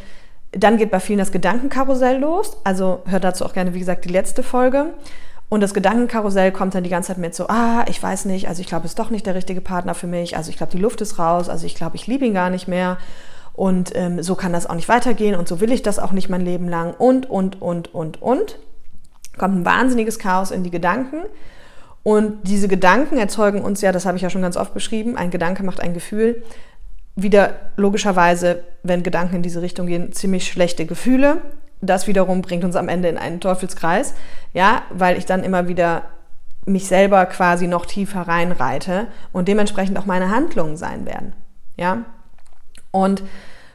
Dann 0.53 0.79
geht 0.79 0.91
bei 0.91 1.01
vielen 1.01 1.19
das 1.19 1.33
Gedankenkarussell 1.33 2.19
los. 2.19 2.57
Also 2.65 3.03
hört 3.07 3.25
dazu 3.25 3.45
auch 3.45 3.53
gerne, 3.53 3.75
wie 3.75 3.81
gesagt, 3.81 4.05
die 4.05 4.11
letzte 4.11 4.43
Folge. 4.43 4.95
Und 5.49 5.61
das 5.61 5.75
Gedankenkarussell 5.75 6.51
kommt 6.51 6.75
dann 6.75 6.85
die 6.85 6.91
ganze 6.91 7.09
Zeit 7.09 7.19
mit 7.19 7.35
so, 7.35 7.49
ah, 7.49 7.85
ich 7.89 8.03
weiß 8.03 8.25
nicht, 8.25 8.49
also 8.49 8.61
ich 8.61 8.67
glaube, 8.67 8.85
es 8.85 8.93
ist 8.93 8.99
doch 8.99 9.11
nicht 9.11 9.27
der 9.27 9.35
richtige 9.35 9.61
Partner 9.61 9.95
für 9.95 10.09
mich, 10.09 10.37
also 10.37 10.51
ich 10.51 10.57
glaube, 10.57 10.73
die 10.73 10.79
Luft 10.79 11.01
ist 11.01 11.19
raus, 11.21 11.49
also 11.49 11.67
ich 11.67 11.77
glaube, 11.77 11.95
ich 11.97 12.07
liebe 12.07 12.25
ihn 12.25 12.35
gar 12.35 12.51
nicht 12.51 12.67
mehr. 12.67 12.99
Und 13.53 13.95
ähm, 13.95 14.23
so 14.23 14.35
kann 14.35 14.53
das 14.53 14.67
auch 14.67 14.75
nicht 14.75 14.89
weitergehen 14.89 15.35
und 15.35 15.49
so 15.49 15.61
will 15.61 15.73
ich 15.73 15.83
das 15.83 15.99
auch 15.99 16.13
nicht 16.13 16.29
mein 16.29 16.45
Leben 16.45 16.69
lang 16.69 16.95
und, 16.95 17.31
und, 17.31 17.63
und, 17.63 17.95
und, 17.95 18.21
und. 18.21 18.59
Kommt 19.39 19.57
ein 19.57 19.65
wahnsinniges 19.65 20.19
Chaos 20.19 20.51
in 20.51 20.63
die 20.63 20.71
Gedanken. 20.71 21.23
Und 22.07 22.45
diese 22.45 22.69
Gedanken 22.69 23.19
erzeugen 23.19 23.63
uns 23.63 23.81
ja, 23.81 23.91
das 23.91 24.07
habe 24.07 24.17
ich 24.17 24.23
ja 24.23 24.31
schon 24.31 24.43
ganz 24.43 24.57
oft 24.57 24.73
beschrieben, 24.73 25.17
ein 25.17 25.33
Gedanke 25.33 25.65
macht 25.65 25.81
ein 25.81 25.93
Gefühl. 25.93 26.41
Wieder 27.17 27.55
logischerweise, 27.75 28.63
wenn 28.85 29.03
Gedanken 29.03 29.35
in 29.35 29.43
diese 29.43 29.61
Richtung 29.61 29.89
gehen, 29.89 30.13
ziemlich 30.13 30.47
schlechte 30.47 30.87
Gefühle. 30.87 31.39
Das 31.81 32.07
wiederum 32.07 32.43
bringt 32.43 32.63
uns 32.63 32.77
am 32.77 32.89
Ende 32.89 33.09
in 33.09 33.19
einen 33.19 33.41
Teufelskreis, 33.41 34.15
ja, 34.53 34.83
weil 34.91 35.19
ich 35.19 35.27
dann 35.27 35.43
immer 35.43 35.67
wieder 35.67 36.03
mich 36.65 36.87
selber 36.87 37.27
quasi 37.27 37.67
noch 37.67 37.87
tiefer 37.87 38.21
reinreite 38.21 39.09
und 39.33 39.49
dementsprechend 39.49 39.99
auch 39.99 40.07
meine 40.07 40.31
Handlungen 40.31 40.77
sein 40.77 41.07
werden, 41.07 41.33
ja. 41.77 42.05
Und 42.93 43.25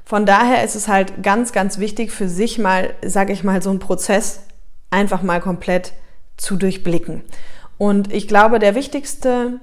von 0.05 0.25
daher 0.25 0.63
ist 0.63 0.75
es 0.75 0.87
halt 0.87 1.21
ganz, 1.21 1.51
ganz 1.51 1.79
wichtig 1.79 2.11
für 2.11 2.29
sich 2.29 2.59
mal, 2.59 2.93
sage 3.05 3.33
ich 3.33 3.43
mal, 3.43 3.61
so 3.61 3.71
einen 3.71 3.79
Prozess 3.79 4.43
einfach 4.89 5.21
mal 5.21 5.41
komplett 5.41 5.91
zu 6.37 6.55
durchblicken. 6.55 7.23
Und 7.81 8.13
ich 8.13 8.27
glaube, 8.27 8.59
der 8.59 8.75
wichtigste 8.75 9.59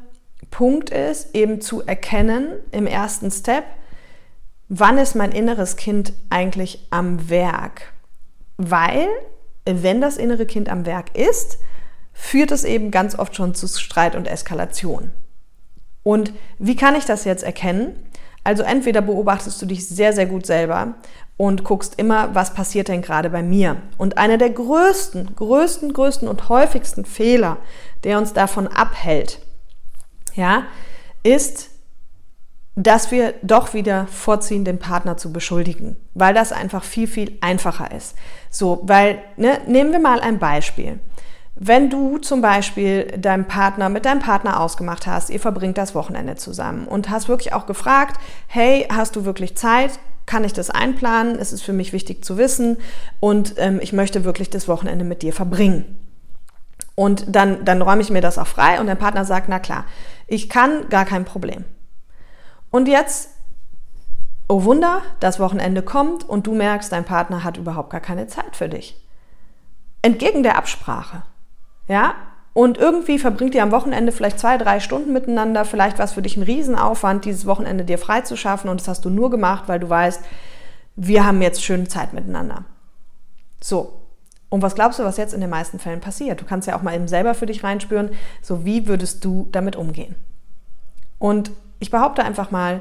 Punkt 0.51 0.91
ist 0.91 1.37
eben 1.37 1.61
zu 1.61 1.87
erkennen 1.87 2.49
im 2.73 2.89
ersten 2.89 3.31
Step, 3.31 3.63
wann 4.69 4.99
ist 4.99 5.15
mein 5.15 5.31
inneres 5.31 5.77
Kind 5.77 6.13
eigentlich 6.29 6.89
am 6.91 7.31
Werk? 7.31 7.93
Weil, 8.57 9.07
wenn 9.67 10.01
das 10.01 10.17
innere 10.17 10.47
Kind 10.47 10.69
am 10.69 10.85
Werk 10.85 11.17
ist, 11.17 11.59
führt 12.13 12.51
es 12.51 12.65
eben 12.65 12.91
ganz 12.91 13.17
oft 13.17 13.37
schon 13.37 13.55
zu 13.55 13.69
Streit 13.69 14.17
und 14.17 14.27
Eskalation. 14.27 15.13
Und 16.03 16.33
wie 16.59 16.75
kann 16.75 16.97
ich 16.97 17.05
das 17.05 17.25
jetzt 17.25 17.45
erkennen? 17.45 17.95
Also 18.43 18.65
entweder 18.65 19.01
beobachtest 19.01 19.63
du 19.63 19.67
dich 19.67 19.87
sehr, 19.87 20.13
sehr 20.13 20.27
gut 20.27 20.45
selber 20.45 20.97
und 21.39 21.65
guckst 21.65 21.95
immer, 21.99 22.35
was 22.35 22.53
passiert 22.53 22.89
denn 22.89 23.01
gerade 23.01 23.31
bei 23.31 23.43
mir. 23.43 23.77
Und 23.97 24.19
einer 24.19 24.37
der 24.37 24.51
größten, 24.51 25.37
größten, 25.37 25.95
größten 25.95 26.29
und 26.29 26.51
häufigsten 26.51 27.07
Fehler, 27.07 27.57
der 28.05 28.19
uns 28.19 28.35
davon 28.35 28.67
abhält, 28.67 29.39
ja, 30.35 30.65
ist, 31.23 31.71
dass 32.75 33.11
wir 33.13 33.35
doch 33.43 33.73
wieder 33.73 34.09
vorziehen, 34.09 34.65
den 34.65 34.79
Partner 34.79 35.17
zu 35.17 35.33
beschuldigen, 35.33 35.97
weil 36.15 36.35
das 36.35 36.53
einfach 36.53 36.83
viel, 36.83 37.07
viel 37.07 37.39
einfacher 37.41 37.93
ist. 37.93 38.17
So, 38.51 38.81
weil, 38.83 39.19
ne, 39.37 39.61
nehmen 39.67 39.93
wir 39.93 40.01
mal 40.01 40.21
ein 40.21 40.39
Beispiel. 40.41 40.99
Wenn 41.55 41.89
du 41.89 42.19
zum 42.19 42.41
Beispiel 42.41 43.07
deinem 43.19 43.47
Partner 43.47 43.89
mit 43.89 44.05
deinem 44.05 44.21
Partner 44.21 44.61
ausgemacht 44.61 45.07
hast, 45.07 45.31
ihr 45.31 45.41
verbringt 45.41 45.79
das 45.79 45.95
Wochenende 45.95 46.37
zusammen 46.37 46.87
und 46.87 47.11
hast 47.11 47.29
wirklich 47.29 47.53
auch 47.53 47.67
gefragt, 47.67 48.21
hey, 48.47 48.87
hast 48.91 49.15
du 49.17 49.25
wirklich 49.25 49.57
Zeit? 49.57 49.99
Kann 50.29 50.45
ich 50.45 50.53
das 50.53 50.69
einplanen? 50.69 51.39
Es 51.39 51.55
ist 51.55 51.63
für 51.63 51.73
mich 51.73 51.95
wichtig 51.95 52.23
zu 52.23 52.37
wissen 52.37 52.77
und 53.19 53.55
ähm, 53.57 53.81
ich 53.81 53.95
möchte 53.95 54.25
wirklich 54.25 54.51
das 54.51 54.69
Wochenende 54.69 55.03
mit 55.03 55.23
dir 55.23 55.33
verbringen. 55.33 55.99
Und 56.95 57.35
dann, 57.35 57.65
dann 57.65 57.81
räume 57.81 58.03
ich 58.03 58.11
mir 58.11 58.21
das 58.21 58.37
auch 58.37 58.47
frei 58.47 58.79
und 58.79 58.89
dein 58.89 58.99
Partner 58.99 59.25
sagt, 59.25 59.49
na 59.49 59.59
klar, 59.59 59.87
ich 60.27 60.51
kann, 60.51 60.91
gar 60.91 61.07
kein 61.07 61.25
Problem. 61.25 61.65
Und 62.69 62.89
jetzt, 62.89 63.31
oh 64.49 64.65
Wunder, 64.65 65.01
das 65.21 65.41
Wochenende 65.41 65.81
kommt 65.81 66.29
und 66.29 66.47
du 66.47 66.55
merkst, 66.55 66.93
dein 66.93 67.07
Partner 67.07 67.43
hat 67.43 67.57
überhaupt 67.57 67.89
gar 67.89 68.03
keine 68.03 68.27
Zeit 68.27 68.55
für 68.55 68.69
dich. 68.69 69.03
Entgegen 70.03 70.43
der 70.43 70.59
Absprache. 70.59 71.23
Ja, 71.87 72.17
und 72.59 72.77
irgendwie 72.77 73.21
verbringt 73.21 73.55
ihr 73.55 73.63
am 73.63 73.71
Wochenende 73.71 74.11
vielleicht 74.11 74.41
zwei, 74.41 74.59
drei 74.59 74.81
Stunden 74.81 75.13
miteinander. 75.13 75.65
Vielleicht 75.65 75.99
war 75.99 76.07
es 76.07 76.15
für 76.15 76.23
dich 76.23 76.37
ein 76.37 76.43
Riesenaufwand, 76.43 77.25
dieses 77.25 77.47
Wochenende 77.47 77.85
dir 77.85 77.99
frei 77.99 78.23
zu 78.23 78.37
schaffen 78.37 78.69
und 78.69 78.81
das 78.81 78.89
hast 78.89 79.05
du 79.05 79.11
nur 79.11 79.31
gemacht, 79.31 79.69
weil 79.69 79.79
du 79.79 79.89
weißt, 79.89 80.25
wir 80.97 81.25
haben 81.25 81.41
jetzt 81.41 81.63
schöne 81.63 81.87
Zeit 81.87 82.15
miteinander. 82.15 82.65
So, 83.63 84.01
und 84.49 84.61
was 84.61 84.75
glaubst 84.75 84.99
du, 84.99 85.05
was 85.05 85.19
jetzt 85.19 85.35
in 85.35 85.41
den 85.41 85.51
meisten 85.51 85.79
Fällen 85.79 86.01
passiert? 86.01 86.41
Du 86.41 86.47
kannst 86.47 86.67
ja 86.67 86.77
auch 86.77 86.83
mal 86.83 86.97
eben 86.97 87.07
selber 87.07 87.35
für 87.35 87.47
dich 87.47 87.63
reinspüren, 87.63 88.11
so 88.43 88.65
wie 88.65 88.89
würdest 88.89 89.25
du 89.25 89.47
damit 89.53 89.77
umgehen? 89.77 90.17
Und 91.21 91.53
ich 91.79 91.93
behaupte 91.93 92.25
einfach 92.25 92.51
mal, 92.51 92.81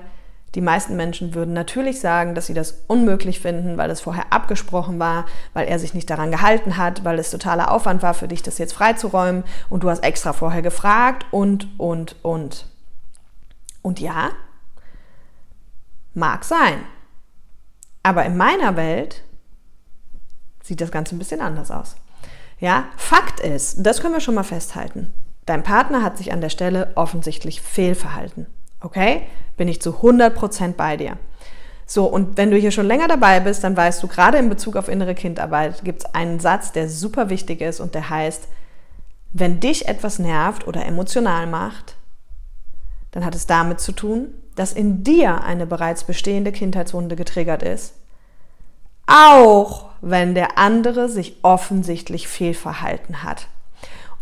die 0.57 0.61
meisten 0.61 0.95
Menschen 0.95 1.35
würden 1.35 1.53
natürlich 1.53 1.99
sagen, 1.99 2.33
dass 2.33 2.47
sie 2.47 2.55
das 2.55 2.83
unmöglich 2.87 3.41
finden, 3.41 3.77
weil 3.77 3.91
es 3.91 4.01
vorher 4.01 4.33
abgesprochen 4.33 4.97
war, 4.97 5.27
weil 5.53 5.67
er 5.67 5.77
sich 5.77 5.93
nicht 5.93 6.09
daran 6.09 6.31
gehalten 6.31 6.77
hat, 6.77 7.05
weil 7.05 7.19
es 7.19 7.29
totaler 7.29 7.69
Aufwand 7.69 8.01
war 8.01 8.15
für 8.15 8.27
dich, 8.27 8.41
das 8.41 8.57
jetzt 8.57 8.73
freizuräumen 8.73 9.43
und 9.69 9.83
du 9.83 9.89
hast 9.91 10.03
extra 10.03 10.33
vorher 10.33 10.63
gefragt 10.63 11.27
und, 11.29 11.67
und, 11.77 12.15
und. 12.23 12.65
Und 13.83 13.99
ja, 13.99 14.31
mag 16.15 16.43
sein. 16.43 16.79
Aber 18.01 18.25
in 18.25 18.35
meiner 18.35 18.75
Welt 18.75 19.21
sieht 20.63 20.81
das 20.81 20.89
Ganze 20.89 21.15
ein 21.15 21.19
bisschen 21.19 21.39
anders 21.39 21.69
aus. 21.69 21.97
Ja, 22.59 22.85
Fakt 22.97 23.41
ist, 23.41 23.85
das 23.85 24.01
können 24.01 24.15
wir 24.15 24.21
schon 24.21 24.33
mal 24.33 24.41
festhalten. 24.41 25.13
Dein 25.45 25.61
Partner 25.61 26.01
hat 26.01 26.17
sich 26.17 26.33
an 26.33 26.41
der 26.41 26.49
Stelle 26.49 26.93
offensichtlich 26.95 27.61
fehlverhalten. 27.61 28.47
Okay? 28.79 29.23
Bin 29.55 29.67
ich 29.67 29.81
zu 29.81 29.91
100% 29.91 30.73
bei 30.73 30.97
dir. 30.97 31.17
So, 31.85 32.05
und 32.05 32.37
wenn 32.37 32.51
du 32.51 32.57
hier 32.57 32.71
schon 32.71 32.85
länger 32.85 33.07
dabei 33.07 33.39
bist, 33.39 33.63
dann 33.63 33.77
weißt 33.77 34.03
du, 34.03 34.07
gerade 34.07 34.37
in 34.37 34.49
Bezug 34.49 34.75
auf 34.75 34.89
innere 34.89 35.15
Kindarbeit 35.15 35.83
gibt 35.83 36.03
es 36.03 36.13
einen 36.13 36.39
Satz, 36.39 36.73
der 36.73 36.89
super 36.89 37.29
wichtig 37.29 37.61
ist 37.61 37.79
und 37.79 37.95
der 37.95 38.09
heißt, 38.09 38.47
wenn 39.31 39.59
dich 39.59 39.87
etwas 39.87 40.19
nervt 40.19 40.67
oder 40.67 40.85
emotional 40.85 41.47
macht, 41.47 41.95
dann 43.11 43.23
hat 43.23 43.35
es 43.35 43.47
damit 43.47 43.79
zu 43.79 43.93
tun, 43.93 44.33
dass 44.55 44.73
in 44.73 45.03
dir 45.03 45.43
eine 45.43 45.65
bereits 45.65 46.03
bestehende 46.03 46.51
Kindheitswunde 46.51 47.15
getriggert 47.15 47.63
ist 47.63 47.93
auch 49.07 49.85
wenn 50.01 50.35
der 50.35 50.59
andere 50.59 51.09
sich 51.09 51.37
offensichtlich 51.41 52.27
fehlverhalten 52.27 53.23
hat. 53.23 53.47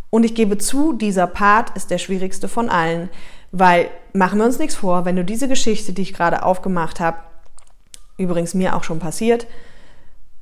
Und 0.10 0.24
ich 0.24 0.36
gebe 0.36 0.58
zu, 0.58 0.94
dieser 0.94 1.28
Part 1.28 1.76
ist 1.76 1.92
der 1.92 1.98
schwierigste 1.98 2.48
von 2.48 2.70
allen, 2.70 3.10
weil 3.58 3.90
machen 4.12 4.40
wir 4.40 4.46
uns 4.46 4.60
nichts 4.60 4.76
vor, 4.76 5.06
wenn 5.06 5.16
du 5.16 5.24
diese 5.24 5.48
Geschichte, 5.48 5.94
die 5.94 6.02
ich 6.02 6.14
gerade 6.14 6.44
aufgemacht 6.44 7.00
habe, 7.00 7.18
übrigens 8.18 8.54
mir 8.54 8.76
auch 8.76 8.84
schon 8.84 9.00
passiert, 9.00 9.48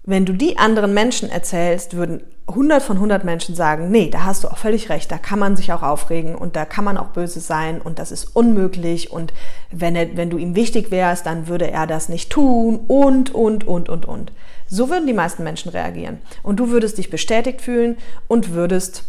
wenn 0.03 0.25
du 0.25 0.33
die 0.33 0.57
anderen 0.57 0.95
Menschen 0.95 1.29
erzählst, 1.29 1.95
würden 1.95 2.23
100 2.47 2.81
von 2.81 2.97
100 2.97 3.23
Menschen 3.23 3.55
sagen, 3.55 3.91
nee, 3.91 4.09
da 4.09 4.25
hast 4.25 4.43
du 4.43 4.47
auch 4.47 4.57
völlig 4.57 4.89
recht, 4.89 5.11
da 5.11 5.19
kann 5.19 5.37
man 5.37 5.55
sich 5.55 5.71
auch 5.71 5.83
aufregen 5.83 6.33
und 6.33 6.55
da 6.55 6.65
kann 6.65 6.83
man 6.83 6.97
auch 6.97 7.09
böse 7.09 7.39
sein 7.39 7.79
und 7.81 7.99
das 7.99 8.11
ist 8.11 8.35
unmöglich 8.35 9.11
und 9.11 9.31
wenn, 9.69 9.95
er, 9.95 10.17
wenn 10.17 10.31
du 10.31 10.37
ihm 10.37 10.55
wichtig 10.55 10.89
wärst, 10.89 11.27
dann 11.27 11.47
würde 11.47 11.69
er 11.69 11.85
das 11.85 12.09
nicht 12.09 12.31
tun 12.31 12.79
und, 12.87 13.33
und, 13.33 13.65
und, 13.65 13.89
und, 13.89 14.05
und. 14.05 14.31
So 14.67 14.89
würden 14.89 15.05
die 15.05 15.13
meisten 15.13 15.43
Menschen 15.43 15.69
reagieren 15.69 16.17
und 16.41 16.59
du 16.59 16.69
würdest 16.69 16.97
dich 16.97 17.11
bestätigt 17.11 17.61
fühlen 17.61 17.95
und 18.27 18.53
würdest, 18.53 19.03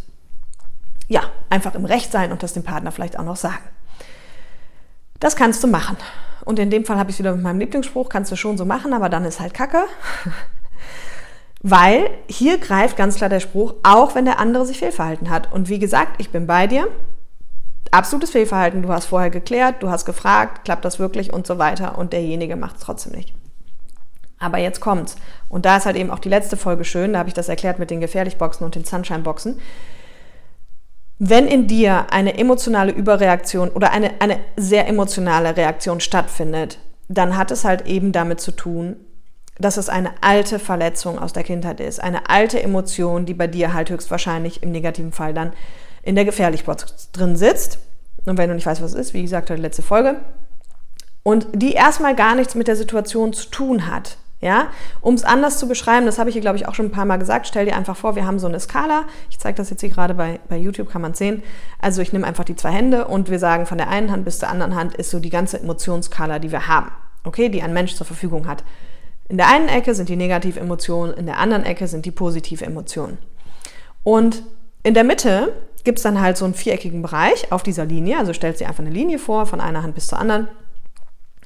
ja, 1.07 1.23
einfach 1.49 1.73
im 1.73 1.85
Recht 1.85 2.11
sein 2.11 2.31
und 2.31 2.43
das 2.43 2.53
dem 2.53 2.63
Partner 2.63 2.91
vielleicht 2.91 3.17
auch 3.17 3.25
noch 3.25 3.35
sagen. 3.35 3.63
Das 5.19 5.35
kannst 5.35 5.63
du 5.63 5.67
machen. 5.67 5.97
Und 6.43 6.59
in 6.59 6.69
dem 6.69 6.85
Fall 6.85 6.97
habe 6.97 7.09
ich 7.09 7.15
es 7.15 7.19
wieder 7.19 7.33
mit 7.33 7.43
meinem 7.43 7.59
Lieblingsspruch, 7.59 8.09
kannst 8.09 8.31
du 8.31 8.35
schon 8.35 8.57
so 8.57 8.65
machen, 8.65 8.93
aber 8.93 9.09
dann 9.09 9.25
ist 9.25 9.39
halt 9.39 9.53
Kacke. 9.53 9.83
Weil 11.61 12.11
hier 12.27 12.59
greift 12.59 12.95
ganz 12.95 13.15
klar 13.15 13.29
der 13.29 13.39
Spruch, 13.39 13.73
auch 13.81 14.13
wenn 14.13 14.25
der 14.25 14.39
andere 14.39 14.65
sich 14.65 14.77
fehlverhalten 14.77 15.31
hat. 15.31 15.51
Und 15.51 15.67
wie 15.67 15.79
gesagt, 15.79 16.21
ich 16.21 16.29
bin 16.29 16.45
bei 16.45 16.67
dir. 16.67 16.87
Absolutes 17.89 18.29
Fehlverhalten. 18.29 18.83
Du 18.83 18.89
hast 18.89 19.07
vorher 19.07 19.31
geklärt, 19.31 19.81
du 19.81 19.89
hast 19.89 20.05
gefragt, 20.05 20.63
klappt 20.65 20.85
das 20.85 20.99
wirklich 20.99 21.33
und 21.33 21.47
so 21.47 21.57
weiter. 21.57 21.97
Und 21.97 22.13
derjenige 22.13 22.55
macht 22.55 22.75
es 22.75 22.81
trotzdem 22.83 23.13
nicht. 23.13 23.33
Aber 24.37 24.59
jetzt 24.59 24.79
kommt's. 24.79 25.15
Und 25.49 25.65
da 25.65 25.77
ist 25.77 25.87
halt 25.87 25.95
eben 25.95 26.11
auch 26.11 26.19
die 26.19 26.29
letzte 26.29 26.57
Folge 26.57 26.85
schön. 26.85 27.13
Da 27.13 27.19
habe 27.19 27.29
ich 27.29 27.33
das 27.33 27.49
erklärt 27.49 27.79
mit 27.79 27.89
den 27.89 28.01
Gefährlichboxen 28.01 28.63
und 28.63 28.75
den 28.75 28.85
Sunshine-Boxen. 28.85 29.59
Wenn 31.17 31.47
in 31.47 31.67
dir 31.67 32.07
eine 32.11 32.37
emotionale 32.37 32.91
Überreaktion 32.91 33.69
oder 33.69 33.91
eine, 33.91 34.19
eine 34.19 34.39
sehr 34.57 34.87
emotionale 34.87 35.55
Reaktion 35.55 36.01
stattfindet, 36.01 36.79
dann 37.07 37.37
hat 37.37 37.51
es 37.51 37.63
halt 37.63 37.87
eben 37.87 38.11
damit 38.11 38.41
zu 38.41 38.51
tun, 38.51 38.97
dass 39.57 39.77
es 39.77 39.87
eine 39.87 40.11
alte 40.21 40.59
Verletzung 40.59 41.17
aus 41.17 41.31
der 41.31 41.43
Kindheit 41.43 41.79
ist, 41.79 42.01
eine 42.03 42.29
alte 42.29 42.61
Emotion, 42.61 43.25
die 43.25 43.33
bei 43.33 43.47
dir 43.47 43.73
halt 43.73 43.89
höchstwahrscheinlich 43.89 44.61
im 44.63 44.71
negativen 44.71 45.13
Fall 45.13 45.33
dann 45.33 45.53
in 46.03 46.15
der 46.15 46.25
Gefährlichbox 46.25 47.11
drin 47.11 47.37
sitzt. 47.37 47.79
Und 48.25 48.37
wenn 48.37 48.49
du 48.49 48.55
nicht 48.55 48.65
weißt, 48.65 48.81
was 48.81 48.93
es 48.93 48.99
ist, 48.99 49.13
wie 49.13 49.21
gesagt, 49.21 49.49
die 49.49 49.53
letzte 49.53 49.81
Folge. 49.81 50.19
Und 51.23 51.47
die 51.53 51.73
erstmal 51.73 52.15
gar 52.15 52.35
nichts 52.35 52.55
mit 52.55 52.67
der 52.67 52.75
Situation 52.75 53.33
zu 53.33 53.49
tun 53.49 53.87
hat. 53.89 54.17
Ja, 54.45 54.67
um 55.01 55.15
es 55.15 55.23
anders 55.23 55.57
zu 55.57 55.67
beschreiben, 55.67 56.05
das 56.05 56.19
habe 56.19 56.29
ich 56.29 56.35
hier, 56.35 56.41
glaube 56.43 56.57
ich, 56.57 56.67
auch 56.67 56.75
schon 56.75 56.85
ein 56.85 56.91
paar 56.91 57.05
Mal 57.05 57.17
gesagt, 57.17 57.47
stell 57.47 57.65
dir 57.65 57.75
einfach 57.75 57.97
vor, 57.97 58.15
wir 58.15 58.27
haben 58.27 58.37
so 58.37 58.45
eine 58.45 58.59
Skala. 58.59 59.05
Ich 59.27 59.39
zeige 59.39 59.57
das 59.57 59.71
jetzt 59.71 59.81
hier 59.81 59.89
gerade 59.89 60.13
bei, 60.13 60.39
bei 60.47 60.55
YouTube, 60.55 60.87
kann 60.87 61.01
man 61.01 61.15
sehen. 61.15 61.41
Also 61.79 62.03
ich 62.03 62.13
nehme 62.13 62.27
einfach 62.27 62.43
die 62.43 62.55
zwei 62.55 62.69
Hände 62.69 63.07
und 63.07 63.31
wir 63.31 63.39
sagen, 63.39 63.65
von 63.65 63.79
der 63.79 63.89
einen 63.89 64.11
Hand 64.11 64.23
bis 64.23 64.37
zur 64.37 64.49
anderen 64.49 64.75
Hand 64.75 64.93
ist 64.93 65.09
so 65.09 65.17
die 65.17 65.31
ganze 65.31 65.59
Emotionsskala, 65.59 66.37
die 66.37 66.51
wir 66.51 66.67
haben. 66.67 66.91
Okay, 67.23 67.49
die 67.49 67.63
ein 67.63 67.73
Mensch 67.73 67.95
zur 67.95 68.05
Verfügung 68.05 68.45
hat. 68.45 68.63
In 69.29 69.37
der 69.37 69.47
einen 69.47 69.67
Ecke 69.67 69.95
sind 69.95 70.09
die 70.09 70.15
Negativemotionen, 70.15 71.17
in 71.17 71.25
der 71.25 71.39
anderen 71.39 71.63
Ecke 71.63 71.87
sind 71.87 72.05
die 72.05 72.11
Positive-Emotionen. 72.11 73.17
Und 74.03 74.43
in 74.83 74.93
der 74.93 75.05
Mitte 75.05 75.53
gibt 75.83 75.97
es 75.97 76.03
dann 76.03 76.21
halt 76.21 76.37
so 76.37 76.45
einen 76.45 76.53
viereckigen 76.53 77.01
Bereich 77.01 77.51
auf 77.51 77.63
dieser 77.63 77.85
Linie. 77.85 78.19
Also 78.19 78.33
stellt 78.33 78.59
sie 78.59 78.67
einfach 78.67 78.83
eine 78.83 78.93
Linie 78.93 79.17
vor, 79.17 79.47
von 79.47 79.59
einer 79.59 79.81
Hand 79.81 79.95
bis 79.95 80.05
zur 80.05 80.19
anderen. 80.19 80.49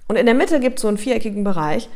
Und 0.09 0.17
in 0.17 0.25
der 0.25 0.35
Mitte 0.35 0.59
gibt 0.59 0.79
es 0.79 0.81
so 0.81 0.89
einen 0.89 0.97
viereckigen 0.97 1.45
Bereich. 1.45 1.87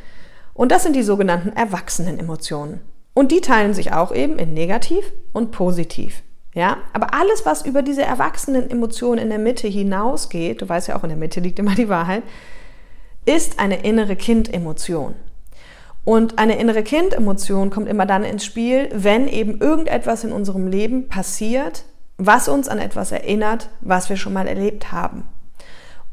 Und 0.53 0.71
das 0.71 0.83
sind 0.83 0.95
die 0.95 1.03
sogenannten 1.03 1.49
erwachsenen 1.49 2.19
Emotionen. 2.19 2.81
Und 3.13 3.31
die 3.31 3.41
teilen 3.41 3.73
sich 3.73 3.93
auch 3.93 4.13
eben 4.13 4.39
in 4.39 4.53
negativ 4.53 5.11
und 5.33 5.51
positiv. 5.51 6.23
Ja, 6.55 6.77
aber 6.93 7.15
alles, 7.15 7.45
was 7.45 7.65
über 7.65 7.81
diese 7.81 8.03
erwachsenen 8.03 8.69
Emotionen 8.69 9.19
in 9.19 9.29
der 9.29 9.39
Mitte 9.39 9.67
hinausgeht, 9.67 10.61
du 10.61 10.69
weißt 10.69 10.87
ja 10.87 10.95
auch, 10.95 11.03
in 11.03 11.09
der 11.09 11.17
Mitte 11.17 11.39
liegt 11.39 11.57
immer 11.57 11.73
die 11.73 11.89
Wahrheit, 11.89 12.21
ist 13.25 13.59
eine 13.59 13.83
innere 13.83 14.15
Kindemotion. 14.15 15.15
Und 16.05 16.37
eine 16.37 16.59
innere 16.59 16.83
Kindemotion 16.83 17.69
kommt 17.69 17.87
immer 17.87 18.05
dann 18.05 18.23
ins 18.23 18.45
Spiel, 18.45 18.89
wenn 18.93 19.27
eben 19.27 19.59
irgendetwas 19.61 20.23
in 20.23 20.33
unserem 20.33 20.67
Leben 20.67 21.07
passiert, 21.07 21.85
was 22.17 22.47
uns 22.47 22.67
an 22.67 22.77
etwas 22.77 23.11
erinnert, 23.11 23.69
was 23.81 24.09
wir 24.09 24.17
schon 24.17 24.33
mal 24.33 24.47
erlebt 24.47 24.91
haben. 24.91 25.23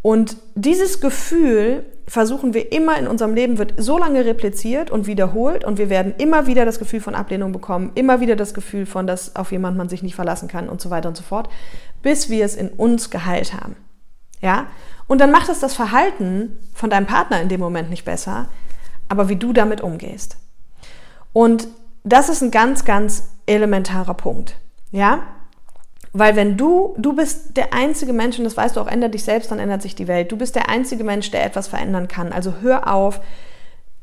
Und 0.01 0.37
dieses 0.55 1.01
Gefühl 1.01 1.85
versuchen 2.11 2.55
wir 2.55 2.73
immer 2.73 2.99
in 2.99 3.07
unserem 3.07 3.35
Leben, 3.35 3.59
wird 3.59 3.75
so 3.77 3.96
lange 3.96 4.25
repliziert 4.25 4.90
und 4.90 5.07
wiederholt 5.07 5.64
und 5.64 5.79
wir 5.79 5.90
werden 5.90 6.12
immer 6.18 6.49
wieder 6.49 6.64
das 6.64 6.81
Gefühl 6.81 7.01
von 7.01 7.14
Ablehnung 7.14 7.53
bekommen, 7.53 7.92
immer 7.94 8.18
wieder 8.18 8.35
das 8.35 8.53
Gefühl 8.53 8.85
von, 8.85 9.07
dass 9.07 9.37
auf 9.37 9.53
jemand 9.53 9.77
man 9.77 9.88
sich 9.88 10.03
nicht 10.03 10.16
verlassen 10.16 10.49
kann 10.49 10.68
und 10.68 10.81
so 10.81 10.90
weiter 10.90 11.09
und 11.09 11.16
so 11.16 11.23
fort, 11.23 11.49
bis 12.03 12.29
wir 12.29 12.44
es 12.44 12.57
in 12.57 12.68
uns 12.70 13.11
geheilt 13.11 13.55
haben. 13.55 13.77
Ja? 14.42 14.66
Und 15.07 15.20
dann 15.20 15.31
macht 15.31 15.49
es 15.51 15.61
das 15.61 15.73
Verhalten 15.73 16.59
von 16.75 16.90
deinem 16.90 17.07
Partner 17.07 17.40
in 17.40 17.49
dem 17.49 17.61
Moment 17.61 17.90
nicht 17.90 18.05
besser, 18.05 18.49
aber 19.09 19.29
wie 19.29 19.37
du 19.37 19.53
damit 19.53 19.81
umgehst. 19.81 20.37
Und 21.33 21.68
das 22.03 22.29
ist 22.29 22.42
ein 22.42 22.51
ganz, 22.51 22.85
ganz 22.85 23.29
elementarer 23.46 24.14
Punkt. 24.14 24.57
Ja? 24.90 25.20
Weil 26.12 26.35
wenn 26.35 26.57
du, 26.57 26.94
du 26.99 27.14
bist 27.14 27.57
der 27.57 27.73
einzige 27.73 28.12
Mensch, 28.12 28.38
und 28.38 28.44
das 28.44 28.57
weißt 28.57 28.77
du 28.77 28.81
auch, 28.81 28.88
ändert 28.88 29.14
dich 29.14 29.25
selbst, 29.25 29.51
dann 29.51 29.61
ändert 29.61 29.83
sich 29.83 29.94
die 29.94 30.09
Welt. 30.09 30.33
Du 30.33 30.37
bist 30.37 30.57
der 30.57 30.68
einzige 30.68 31.05
Mensch, 31.05 31.31
der 31.31 31.44
etwas 31.44 31.68
verändern 31.68 32.09
kann. 32.09 32.33
Also 32.33 32.55
hör 32.61 32.92
auf, 32.92 33.20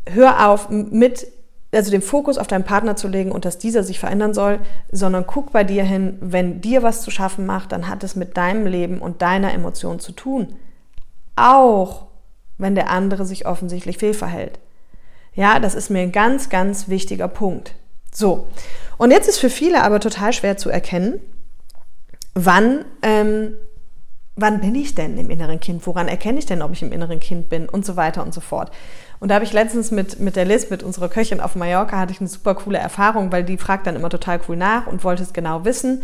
hör 0.06 0.48
auf 0.48 0.70
mit, 0.70 1.28
also 1.74 1.92
den 1.92 2.02
Fokus 2.02 2.38
auf 2.38 2.48
deinen 2.48 2.64
Partner 2.64 2.96
zu 2.96 3.10
legen 3.10 3.32
und 3.34 3.44
dass 3.44 3.58
dieser 3.58 3.84
sich 3.84 4.00
verändern 4.00 4.34
soll, 4.34 4.60
sondern 4.90 5.28
guck 5.28 5.52
bei 5.52 5.66
dir 5.66 5.84
hin, 5.84 6.18
wenn 6.22 6.62
dir 6.62 6.82
was 6.82 7.02
zu 7.02 7.12
schaffen 7.12 7.46
macht, 7.46 7.74
dann 7.74 7.90
hat 7.90 8.04
es 8.04 8.16
mit 8.16 8.38
deinem 8.38 8.68
Leben 8.68 9.00
und 9.00 9.22
deiner 9.22 9.54
Emotion 9.54 10.00
zu 10.00 10.14
tun. 10.14 10.56
Auch 11.36 12.08
wenn 12.58 12.74
der 12.74 12.90
andere 12.90 13.26
sich 13.26 13.46
offensichtlich 13.46 13.98
fehlverhält. 13.98 14.60
Ja, 15.34 15.60
das 15.60 15.76
ist 15.76 15.90
mir 15.90 16.00
ein 16.00 16.14
ganz, 16.14 16.50
ganz 16.50 16.88
wichtiger 16.88 17.28
Punkt. 17.28 17.76
So, 18.14 18.48
und 18.98 19.12
jetzt 19.12 19.28
ist 19.28 19.38
für 19.38 19.50
viele 19.50 19.84
aber 19.84 20.00
total 20.00 20.34
schwer 20.34 20.58
zu 20.58 20.70
erkennen, 20.70 21.20
wann, 22.46 22.86
ähm, 23.02 23.54
wann 24.36 24.62
bin 24.62 24.76
ich 24.76 24.96
denn 24.96 25.18
im 25.18 25.30
inneren 25.30 25.60
Kind? 25.60 25.86
Woran 25.88 26.08
erkenne 26.08 26.40
ich 26.40 26.46
denn, 26.46 26.62
ob 26.62 26.72
ich 26.72 26.84
im 26.84 26.92
inneren 26.92 27.20
Kind 27.20 27.50
bin? 27.50 27.68
Und 27.68 27.86
so 27.86 27.96
weiter 27.96 28.24
und 28.24 28.34
so 28.34 28.42
fort. 28.42 28.72
Und 29.20 29.30
da 29.30 29.36
habe 29.36 29.46
ich 29.46 29.54
letztens 29.54 29.92
mit, 29.92 30.20
mit 30.20 30.36
der 30.36 30.46
Liz, 30.46 30.70
mit 30.70 30.84
unserer 30.84 31.10
Köchin 31.10 31.42
auf 31.42 31.56
Mallorca, 31.56 31.98
hatte 31.98 32.14
ich 32.14 32.20
eine 32.20 32.30
super 32.30 32.56
coole 32.56 32.78
Erfahrung, 32.78 33.32
weil 33.32 33.44
die 33.44 33.58
fragt 33.58 33.88
dann 33.88 33.96
immer 33.96 34.10
total 34.10 34.40
cool 34.48 34.56
nach 34.56 34.88
und 34.88 35.04
wollte 35.04 35.24
es 35.24 35.34
genau 35.34 35.66
wissen. 35.66 36.04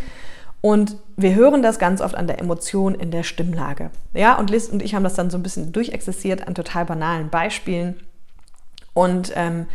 Und 0.61 0.95
wir 1.17 1.35
hören 1.35 1.61
das 1.61 1.77
ganz 1.77 2.01
oft 2.01 2.15
an 2.15 2.25
der 2.25 2.39
Emotion 2.39 2.95
in 2.95 3.11
der 3.11 3.23
Stimmlage. 3.23 3.91
Ja, 4.13 4.37
und 4.37 4.49
Liz 4.49 4.69
und 4.69 4.81
ich 4.81 4.95
haben 4.95 5.03
das 5.03 5.13
dann 5.13 5.29
so 5.29 5.37
ein 5.37 5.43
bisschen 5.43 5.73
durchexistiert 5.73 6.47
an 6.47 6.55
total 6.55 6.85
banalen 6.85 7.29
Beispielen. 7.29 7.99
Und 8.93 9.33
ähm, 9.35 9.67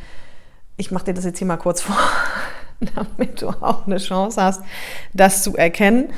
ich 0.79 0.91
mache 0.91 1.05
dir 1.05 1.15
das 1.15 1.25
jetzt 1.25 1.39
hier 1.39 1.47
mal 1.47 1.59
kurz 1.59 1.81
vor, 1.83 1.99
damit 2.95 3.43
du 3.43 3.49
auch 3.49 3.87
eine 3.87 3.99
Chance 3.99 4.43
hast, 4.43 4.63
das 5.13 5.43
zu 5.43 5.57
erkennen. 5.57 6.11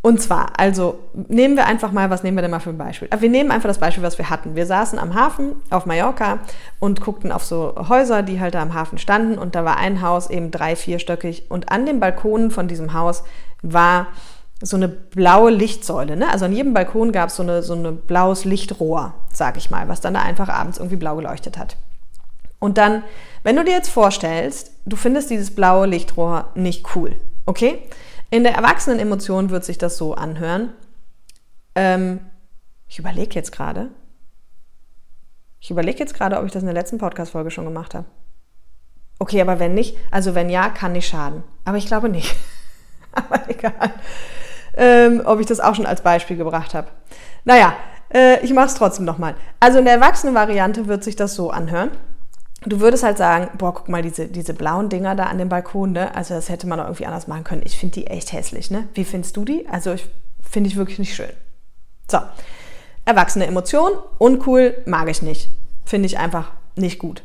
Und 0.00 0.22
zwar, 0.22 0.52
also 0.58 1.00
nehmen 1.12 1.56
wir 1.56 1.66
einfach 1.66 1.90
mal, 1.90 2.08
was 2.08 2.22
nehmen 2.22 2.36
wir 2.36 2.42
denn 2.42 2.52
mal 2.52 2.60
für 2.60 2.70
ein 2.70 2.78
Beispiel? 2.78 3.08
Wir 3.18 3.28
nehmen 3.28 3.50
einfach 3.50 3.68
das 3.68 3.78
Beispiel, 3.78 4.04
was 4.04 4.16
wir 4.16 4.30
hatten. 4.30 4.54
Wir 4.54 4.64
saßen 4.64 4.98
am 4.98 5.14
Hafen 5.14 5.56
auf 5.70 5.86
Mallorca 5.86 6.38
und 6.78 7.00
guckten 7.00 7.32
auf 7.32 7.44
so 7.44 7.74
Häuser, 7.88 8.22
die 8.22 8.40
halt 8.40 8.54
da 8.54 8.62
am 8.62 8.74
Hafen 8.74 8.98
standen. 8.98 9.38
Und 9.38 9.56
da 9.56 9.64
war 9.64 9.76
ein 9.76 10.00
Haus 10.00 10.30
eben 10.30 10.52
drei, 10.52 10.76
vierstöckig. 10.76 11.50
Und 11.50 11.72
an 11.72 11.84
den 11.84 11.98
Balkonen 11.98 12.52
von 12.52 12.68
diesem 12.68 12.92
Haus 12.92 13.24
war 13.62 14.06
so 14.62 14.76
eine 14.76 14.88
blaue 14.88 15.50
Lichtsäule. 15.50 16.16
Ne? 16.16 16.30
Also 16.30 16.44
an 16.44 16.52
jedem 16.52 16.74
Balkon 16.74 17.12
gab 17.12 17.28
es 17.28 17.36
so 17.36 17.42
ein 17.42 17.62
so 17.62 17.74
eine 17.74 17.92
blaues 17.92 18.44
Lichtrohr, 18.44 19.14
sag 19.32 19.56
ich 19.56 19.70
mal, 19.70 19.88
was 19.88 20.00
dann 20.00 20.14
da 20.14 20.22
einfach 20.22 20.48
abends 20.48 20.78
irgendwie 20.78 20.96
blau 20.96 21.16
geleuchtet 21.16 21.58
hat. 21.58 21.76
Und 22.58 22.76
dann, 22.78 23.04
wenn 23.44 23.56
du 23.56 23.64
dir 23.64 23.74
jetzt 23.74 23.90
vorstellst, 23.90 24.72
du 24.84 24.96
findest 24.96 25.30
dieses 25.30 25.54
blaue 25.54 25.86
Lichtrohr 25.86 26.48
nicht 26.54 26.96
cool, 26.96 27.14
okay? 27.46 27.82
In 28.30 28.44
der 28.44 28.54
Erwachsenen-Emotion 28.54 29.50
wird 29.50 29.64
sich 29.64 29.78
das 29.78 29.96
so 29.96 30.14
anhören. 30.14 30.72
Ähm, 31.74 32.20
ich 32.86 32.98
überlege 32.98 33.34
jetzt 33.34 33.52
gerade. 33.52 33.88
Ich 35.60 35.70
überlege 35.70 35.98
jetzt 35.98 36.14
gerade, 36.14 36.38
ob 36.38 36.44
ich 36.44 36.52
das 36.52 36.62
in 36.62 36.66
der 36.66 36.74
letzten 36.74 36.98
Podcast-Folge 36.98 37.50
schon 37.50 37.64
gemacht 37.64 37.94
habe. 37.94 38.06
Okay, 39.18 39.40
aber 39.40 39.58
wenn 39.58 39.74
nicht, 39.74 39.96
also 40.10 40.34
wenn 40.34 40.50
ja, 40.50 40.68
kann 40.68 40.92
nicht 40.92 41.08
schaden. 41.08 41.42
Aber 41.64 41.78
ich 41.78 41.86
glaube 41.86 42.08
nicht. 42.08 42.36
aber 43.12 43.48
egal. 43.48 43.92
Ähm, 44.76 45.22
ob 45.24 45.40
ich 45.40 45.46
das 45.46 45.58
auch 45.58 45.74
schon 45.74 45.86
als 45.86 46.02
Beispiel 46.02 46.36
gebracht 46.36 46.74
habe. 46.74 46.88
Naja, 47.44 47.74
äh, 48.12 48.44
ich 48.44 48.52
mache 48.52 48.66
es 48.66 48.74
trotzdem 48.74 49.06
nochmal. 49.06 49.34
Also 49.58 49.78
in 49.78 49.86
der 49.86 49.94
Erwachsenen-Variante 49.94 50.86
wird 50.86 51.02
sich 51.02 51.16
das 51.16 51.34
so 51.34 51.50
anhören 51.50 51.90
du 52.62 52.80
würdest 52.80 53.02
halt 53.02 53.18
sagen, 53.18 53.50
boah, 53.56 53.74
guck 53.74 53.88
mal, 53.88 54.02
diese, 54.02 54.26
diese 54.26 54.54
blauen 54.54 54.88
Dinger 54.88 55.14
da 55.14 55.24
an 55.24 55.38
dem 55.38 55.48
Balkon, 55.48 55.92
ne? 55.92 56.14
Also 56.14 56.34
das 56.34 56.48
hätte 56.48 56.66
man 56.66 56.80
auch 56.80 56.86
irgendwie 56.86 57.06
anders 57.06 57.28
machen 57.28 57.44
können. 57.44 57.62
Ich 57.64 57.78
finde 57.78 57.94
die 57.94 58.06
echt 58.06 58.32
hässlich, 58.32 58.70
ne? 58.70 58.88
Wie 58.94 59.04
findest 59.04 59.36
du 59.36 59.44
die? 59.44 59.66
Also 59.68 59.92
ich 59.92 60.08
finde 60.48 60.68
ich 60.68 60.76
wirklich 60.76 60.98
nicht 60.98 61.14
schön. 61.14 61.30
So. 62.10 62.18
Erwachsene 63.04 63.46
Emotion, 63.46 63.92
uncool, 64.18 64.82
mag 64.86 65.08
ich 65.08 65.22
nicht. 65.22 65.50
Finde 65.84 66.06
ich 66.06 66.18
einfach 66.18 66.52
nicht 66.76 66.98
gut. 66.98 67.22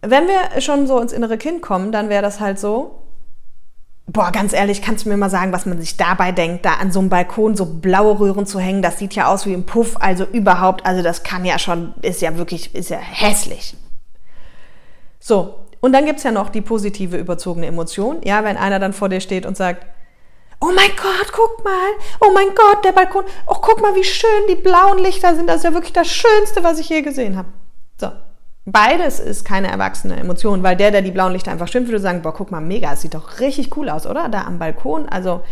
Wenn 0.00 0.26
wir 0.26 0.60
schon 0.60 0.86
so 0.86 0.98
ins 1.00 1.12
innere 1.12 1.38
Kind 1.38 1.62
kommen, 1.62 1.92
dann 1.92 2.08
wäre 2.08 2.22
das 2.22 2.40
halt 2.40 2.58
so, 2.58 3.02
boah, 4.06 4.30
ganz 4.30 4.52
ehrlich, 4.52 4.82
kannst 4.82 5.04
du 5.04 5.08
mir 5.08 5.16
mal 5.16 5.30
sagen, 5.30 5.52
was 5.52 5.66
man 5.66 5.78
sich 5.80 5.96
dabei 5.96 6.32
denkt, 6.32 6.64
da 6.64 6.74
an 6.74 6.92
so 6.92 7.00
einem 7.00 7.08
Balkon 7.08 7.56
so 7.56 7.66
blaue 7.66 8.18
Röhren 8.18 8.46
zu 8.46 8.60
hängen? 8.60 8.82
Das 8.82 8.98
sieht 8.98 9.14
ja 9.14 9.28
aus 9.28 9.46
wie 9.46 9.52
ein 9.52 9.66
Puff, 9.66 9.96
also 9.98 10.24
überhaupt, 10.24 10.86
also 10.86 11.02
das 11.02 11.22
kann 11.22 11.44
ja 11.44 11.58
schon, 11.58 11.94
ist 12.02 12.22
ja 12.22 12.36
wirklich, 12.36 12.74
ist 12.74 12.90
ja 12.90 12.98
hässlich. 12.98 13.76
So, 15.18 15.66
und 15.80 15.92
dann 15.92 16.06
gibt's 16.06 16.22
ja 16.22 16.30
noch 16.30 16.50
die 16.50 16.60
positive 16.60 17.16
überzogene 17.16 17.66
Emotion, 17.66 18.20
ja, 18.22 18.44
wenn 18.44 18.56
einer 18.56 18.78
dann 18.78 18.92
vor 18.92 19.08
dir 19.08 19.20
steht 19.20 19.44
und 19.44 19.56
sagt, 19.56 19.86
Oh 20.58 20.70
mein 20.74 20.90
Gott, 20.96 21.32
guck 21.32 21.62
mal. 21.64 21.90
Oh 22.20 22.30
mein 22.32 22.48
Gott, 22.54 22.82
der 22.82 22.92
Balkon. 22.92 23.24
Oh, 23.46 23.56
guck 23.60 23.82
mal, 23.82 23.94
wie 23.94 24.04
schön 24.04 24.46
die 24.48 24.54
blauen 24.54 24.98
Lichter 24.98 25.34
sind. 25.34 25.48
Das 25.48 25.56
ist 25.56 25.64
ja 25.64 25.74
wirklich 25.74 25.92
das 25.92 26.08
Schönste, 26.08 26.64
was 26.64 26.78
ich 26.78 26.88
je 26.88 27.02
gesehen 27.02 27.36
habe. 27.36 27.48
So. 28.00 28.10
Beides 28.68 29.20
ist 29.20 29.44
keine 29.44 29.68
erwachsene 29.68 30.16
Emotion, 30.16 30.64
weil 30.64 30.76
der, 30.76 30.90
der 30.90 31.00
die 31.00 31.12
blauen 31.12 31.32
Lichter 31.32 31.52
einfach 31.52 31.68
schön 31.68 31.86
würde, 31.86 32.00
sagen, 32.00 32.22
boah, 32.22 32.34
guck 32.34 32.50
mal, 32.50 32.60
mega, 32.60 32.92
es 32.92 33.02
sieht 33.02 33.14
doch 33.14 33.38
richtig 33.38 33.76
cool 33.76 33.88
aus, 33.88 34.08
oder? 34.08 34.28
Da 34.28 34.42
am 34.42 34.58
Balkon. 34.58 35.08
Also, 35.08 35.42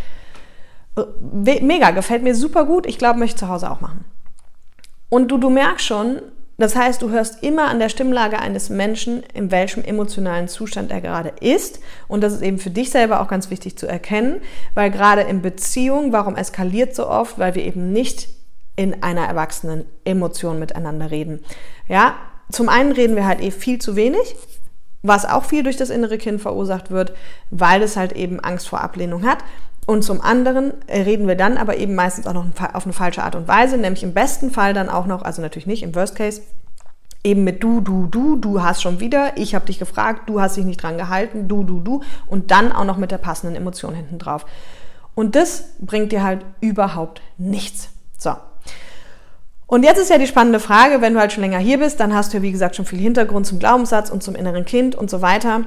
äh, 0.97 1.61
mega, 1.61 1.93
gefällt 1.93 2.25
mir 2.25 2.35
super 2.35 2.65
gut. 2.65 2.87
Ich 2.87 2.99
glaube, 2.99 3.21
möchte 3.21 3.37
ich 3.37 3.39
zu 3.39 3.49
Hause 3.49 3.71
auch 3.71 3.81
machen. 3.81 4.05
Und 5.11 5.29
du, 5.29 5.39
du 5.39 5.49
merkst 5.49 5.87
schon, 5.87 6.23
das 6.59 6.75
heißt, 6.75 7.03
du 7.03 7.11
hörst 7.11 7.45
immer 7.45 7.69
an 7.69 7.79
der 7.79 7.89
Stimmlage 7.89 8.41
eines 8.41 8.69
Menschen, 8.69 9.23
in 9.33 9.53
welchem 9.53 9.85
emotionalen 9.85 10.49
Zustand 10.49 10.91
er 10.91 11.01
gerade 11.01 11.33
ist. 11.41 11.79
Und 12.09 12.21
das 12.21 12.33
ist 12.33 12.43
eben 12.43 12.59
für 12.59 12.71
dich 12.71 12.91
selber 12.91 13.21
auch 13.21 13.29
ganz 13.29 13.49
wichtig 13.49 13.79
zu 13.79 13.87
erkennen, 13.87 14.41
weil 14.75 14.91
gerade 14.91 15.23
in 15.23 15.41
Beziehung, 15.41 16.13
warum 16.13 16.35
eskaliert 16.35 16.97
so 16.97 17.09
oft? 17.09 17.39
Weil 17.39 17.55
wir 17.55 17.65
eben 17.65 17.93
nicht 17.93 18.29
in 18.75 19.05
einer 19.05 19.25
erwachsenen 19.27 19.85
Emotion 20.05 20.59
miteinander 20.59 21.13
reden. 21.13 21.45
Ja, 21.87 22.17
zum 22.51 22.69
einen 22.69 22.93
reden 22.93 23.17
wir 23.17 23.27
halt 23.27 23.41
eh 23.41 23.51
viel 23.51 23.79
zu 23.79 23.97
wenig, 23.97 24.37
was 25.03 25.27
auch 25.27 25.45
viel 25.45 25.63
durch 25.63 25.77
das 25.77 25.91
innere 25.91 26.19
Kind 26.19 26.41
verursacht 26.41 26.91
wird, 26.91 27.13
weil 27.51 27.83
es 27.83 27.97
halt 27.97 28.13
eben 28.13 28.41
Angst 28.41 28.69
vor 28.69 28.81
Ablehnung 28.81 29.25
hat. 29.25 29.39
Und 29.87 30.03
zum 30.03 30.23
anderen 30.23 30.73
äh, 30.87 31.03
reden 31.03 31.29
wir 31.29 31.37
dann 31.37 31.59
aber 31.59 31.77
eben 31.77 31.95
meistens 31.95 32.27
auch 32.27 32.33
noch 32.33 32.47
auf 32.73 32.85
eine 32.85 32.93
falsche 32.95 33.23
Art 33.23 33.37
und 33.37 33.49
Weise, 33.49 33.77
nämlich 33.77 34.03
im 34.03 34.15
besten 34.15 34.51
Fall 34.51 34.73
dann 34.73 34.89
auch 34.89 35.07
noch, 35.07 35.23
also 35.23 35.43
natürlich 35.43 35.67
nicht 35.67 35.83
im 35.83 35.95
Worst 35.95 36.17
Case, 36.17 36.41
eben 37.23 37.45
mit 37.45 37.63
du, 37.63 37.81
du, 37.81 38.07
du, 38.07 38.37
du 38.37 38.63
hast 38.63 38.83
schon 38.83 39.01
wieder, 39.01 39.37
ich 39.37 39.55
habe 39.55 39.67
dich 39.67 39.79
gefragt, 39.79 40.29
du 40.29 40.41
hast 40.41 40.57
dich 40.57 40.65
nicht 40.65 40.83
dran 40.83 40.97
gehalten, 40.97 41.49
du, 41.49 41.65
du, 41.65 41.81
du 41.81 42.03
und 42.27 42.51
dann 42.51 42.73
auch 42.73 42.85
noch 42.85 42.97
mit 42.99 43.11
der 43.11 43.19
passenden 43.19 43.57
Emotion 43.57 43.95
hinten 43.95 44.19
drauf. 44.19 44.47
Und 45.15 45.37
das 45.37 45.65
bringt 45.81 46.13
dir 46.13 46.23
halt 46.23 46.45
überhaupt 46.61 47.23
nichts. 47.39 47.91
So. 48.19 48.33
Und 49.75 49.83
jetzt 49.83 49.99
ist 49.99 50.09
ja 50.09 50.19
die 50.19 50.29
spannende 50.29 50.61
Frage, 50.61 51.01
wenn 51.01 51.15
du 51.15 51.19
halt 51.19 51.33
schon 51.33 51.43
länger 51.43 51.59
hier 51.59 51.81
bist, 51.81 51.99
dann 51.99 52.15
hast 52.15 52.33
du 52.33 52.37
ja 52.37 52.45
wie 52.45 52.53
gesagt 52.53 52.77
schon 52.77 52.87
viel 52.87 53.01
Hintergrund 53.01 53.45
zum 53.45 53.59
Glaubenssatz 53.59 54.09
und 54.09 54.23
zum 54.23 54.37
inneren 54.37 54.65
Kind 54.65 54.95
und 54.95 55.11
so 55.11 55.21
weiter. 55.21 55.63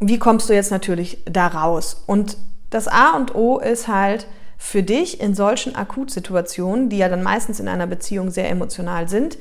Wie 0.00 0.18
kommst 0.18 0.48
du 0.48 0.52
jetzt 0.52 0.72
natürlich 0.72 1.22
da 1.24 1.46
raus? 1.46 2.02
Und 2.08 2.36
das 2.70 2.88
A 2.88 3.10
und 3.10 3.36
O 3.36 3.60
ist 3.60 3.86
halt 3.86 4.26
für 4.58 4.82
dich 4.82 5.20
in 5.20 5.36
solchen 5.36 5.76
Akutsituationen, 5.76 6.88
die 6.88 6.98
ja 6.98 7.08
dann 7.08 7.22
meistens 7.22 7.60
in 7.60 7.68
einer 7.68 7.86
Beziehung 7.86 8.32
sehr 8.32 8.50
emotional 8.50 9.08
sind, 9.08 9.38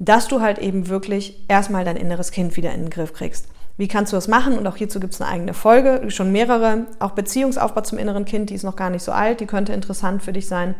dass 0.00 0.26
du 0.26 0.40
halt 0.40 0.58
eben 0.58 0.88
wirklich 0.88 1.44
erstmal 1.46 1.84
dein 1.84 1.96
inneres 1.96 2.32
Kind 2.32 2.56
wieder 2.56 2.72
in 2.72 2.80
den 2.80 2.90
Griff 2.90 3.12
kriegst. 3.12 3.46
Wie 3.76 3.86
kannst 3.86 4.12
du 4.12 4.16
das 4.16 4.26
machen? 4.26 4.58
Und 4.58 4.66
auch 4.66 4.76
hierzu 4.76 4.98
gibt 4.98 5.14
es 5.14 5.20
eine 5.20 5.30
eigene 5.30 5.54
Folge, 5.54 6.10
schon 6.10 6.32
mehrere, 6.32 6.86
auch 6.98 7.12
Beziehungsaufbau 7.12 7.82
zum 7.82 7.98
inneren 7.98 8.24
Kind, 8.24 8.50
die 8.50 8.54
ist 8.56 8.64
noch 8.64 8.74
gar 8.74 8.90
nicht 8.90 9.04
so 9.04 9.12
alt, 9.12 9.38
die 9.38 9.46
könnte 9.46 9.72
interessant 9.72 10.24
für 10.24 10.32
dich 10.32 10.48
sein. 10.48 10.74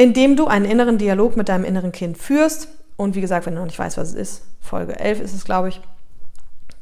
Indem 0.00 0.36
du 0.36 0.46
einen 0.46 0.64
inneren 0.64 0.98
Dialog 0.98 1.36
mit 1.36 1.48
deinem 1.48 1.64
inneren 1.64 1.92
Kind 1.92 2.18
führst. 2.18 2.68
Und 2.96 3.14
wie 3.14 3.20
gesagt, 3.20 3.46
wenn 3.46 3.54
du 3.54 3.60
noch 3.60 3.66
nicht 3.66 3.78
weißt, 3.78 3.96
was 3.96 4.10
es 4.10 4.14
ist, 4.14 4.42
Folge 4.60 4.98
11 4.98 5.20
ist 5.20 5.34
es, 5.34 5.44
glaube 5.44 5.68
ich. 5.68 5.80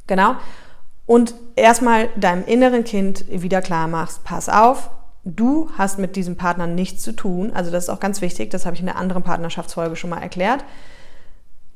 Genau 0.06 0.36
und 1.08 1.34
erstmal 1.56 2.10
deinem 2.16 2.44
inneren 2.44 2.84
Kind 2.84 3.24
wieder 3.30 3.62
klar 3.62 3.88
machst, 3.88 4.24
pass 4.24 4.50
auf, 4.50 4.90
du 5.24 5.70
hast 5.78 5.98
mit 5.98 6.16
diesem 6.16 6.36
Partner 6.36 6.66
nichts 6.66 7.02
zu 7.02 7.12
tun. 7.12 7.50
Also 7.54 7.70
das 7.70 7.84
ist 7.84 7.90
auch 7.90 7.98
ganz 7.98 8.20
wichtig, 8.20 8.50
das 8.50 8.66
habe 8.66 8.74
ich 8.74 8.80
in 8.80 8.86
der 8.86 8.98
anderen 8.98 9.22
Partnerschaftsfolge 9.22 9.96
schon 9.96 10.10
mal 10.10 10.20
erklärt. 10.20 10.64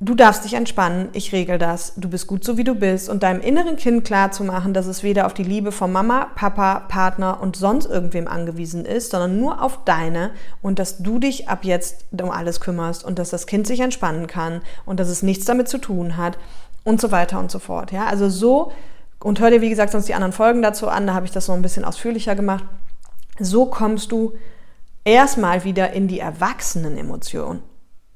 Du 0.05 0.17
darfst 0.17 0.45
dich 0.45 0.55
entspannen, 0.55 1.11
ich 1.13 1.31
regel 1.31 1.59
das, 1.59 1.93
du 1.95 2.11
bist 2.11 2.27
gut 2.27 2.43
so 2.43 2.57
wie 2.57 2.65
du 2.65 2.75
bist 2.75 3.09
und 3.09 3.23
deinem 3.23 3.41
inneren 3.41 3.77
Kind 3.77 4.05
klar 4.05 4.33
zu 4.33 4.43
machen, 4.43 4.75
dass 4.75 4.87
es 4.87 5.05
weder 5.05 5.27
auf 5.27 5.33
die 5.33 5.45
Liebe 5.45 5.71
von 5.71 5.93
Mama, 5.93 6.27
Papa, 6.35 6.81
Partner 6.89 7.41
und 7.41 7.55
sonst 7.55 7.87
irgendwem 7.87 8.27
angewiesen 8.27 8.85
ist, 8.85 9.13
sondern 9.13 9.39
nur 9.39 9.63
auf 9.63 9.85
deine 9.85 10.33
und 10.61 10.81
dass 10.81 10.99
du 10.99 11.21
dich 11.21 11.49
ab 11.49 11.61
jetzt 11.63 12.07
um 12.21 12.33
alles 12.33 12.61
kümmerst 12.61 13.05
und 13.05 13.21
dass 13.21 13.31
das 13.31 13.47
Kind 13.47 13.69
sich 13.69 13.79
entspannen 13.79 14.27
kann 14.27 14.63
und 14.87 14.99
dass 14.99 15.07
es 15.07 15.23
nichts 15.23 15.45
damit 15.45 15.69
zu 15.69 15.79
tun 15.79 16.17
hat 16.17 16.37
und 16.83 17.01
so 17.01 17.13
weiter 17.13 17.39
und 17.39 17.53
so 17.53 17.61
fort. 17.61 17.93
Ja, 17.93 18.07
also 18.07 18.29
so 18.29 18.73
und 19.21 19.39
hör 19.39 19.53
dir, 19.53 19.61
wie 19.61 19.71
gesagt, 19.71 19.93
sonst 19.93 20.09
die 20.09 20.15
anderen 20.15 20.33
Folgen 20.33 20.63
dazu 20.63 20.89
an, 20.89 21.07
da 21.07 21.15
habe 21.15 21.27
ich 21.27 21.33
das 21.33 21.47
so 21.47 21.53
ein 21.53 21.63
bisschen 21.63 21.85
ausführlicher 21.85 22.35
gemacht. 22.35 22.65
So 23.39 23.67
kommst 23.67 24.11
du 24.11 24.33
erstmal 25.05 25.63
wieder 25.63 25.93
in 25.93 26.09
die 26.09 26.19
Erwachsenen-Emotion. 26.19 27.63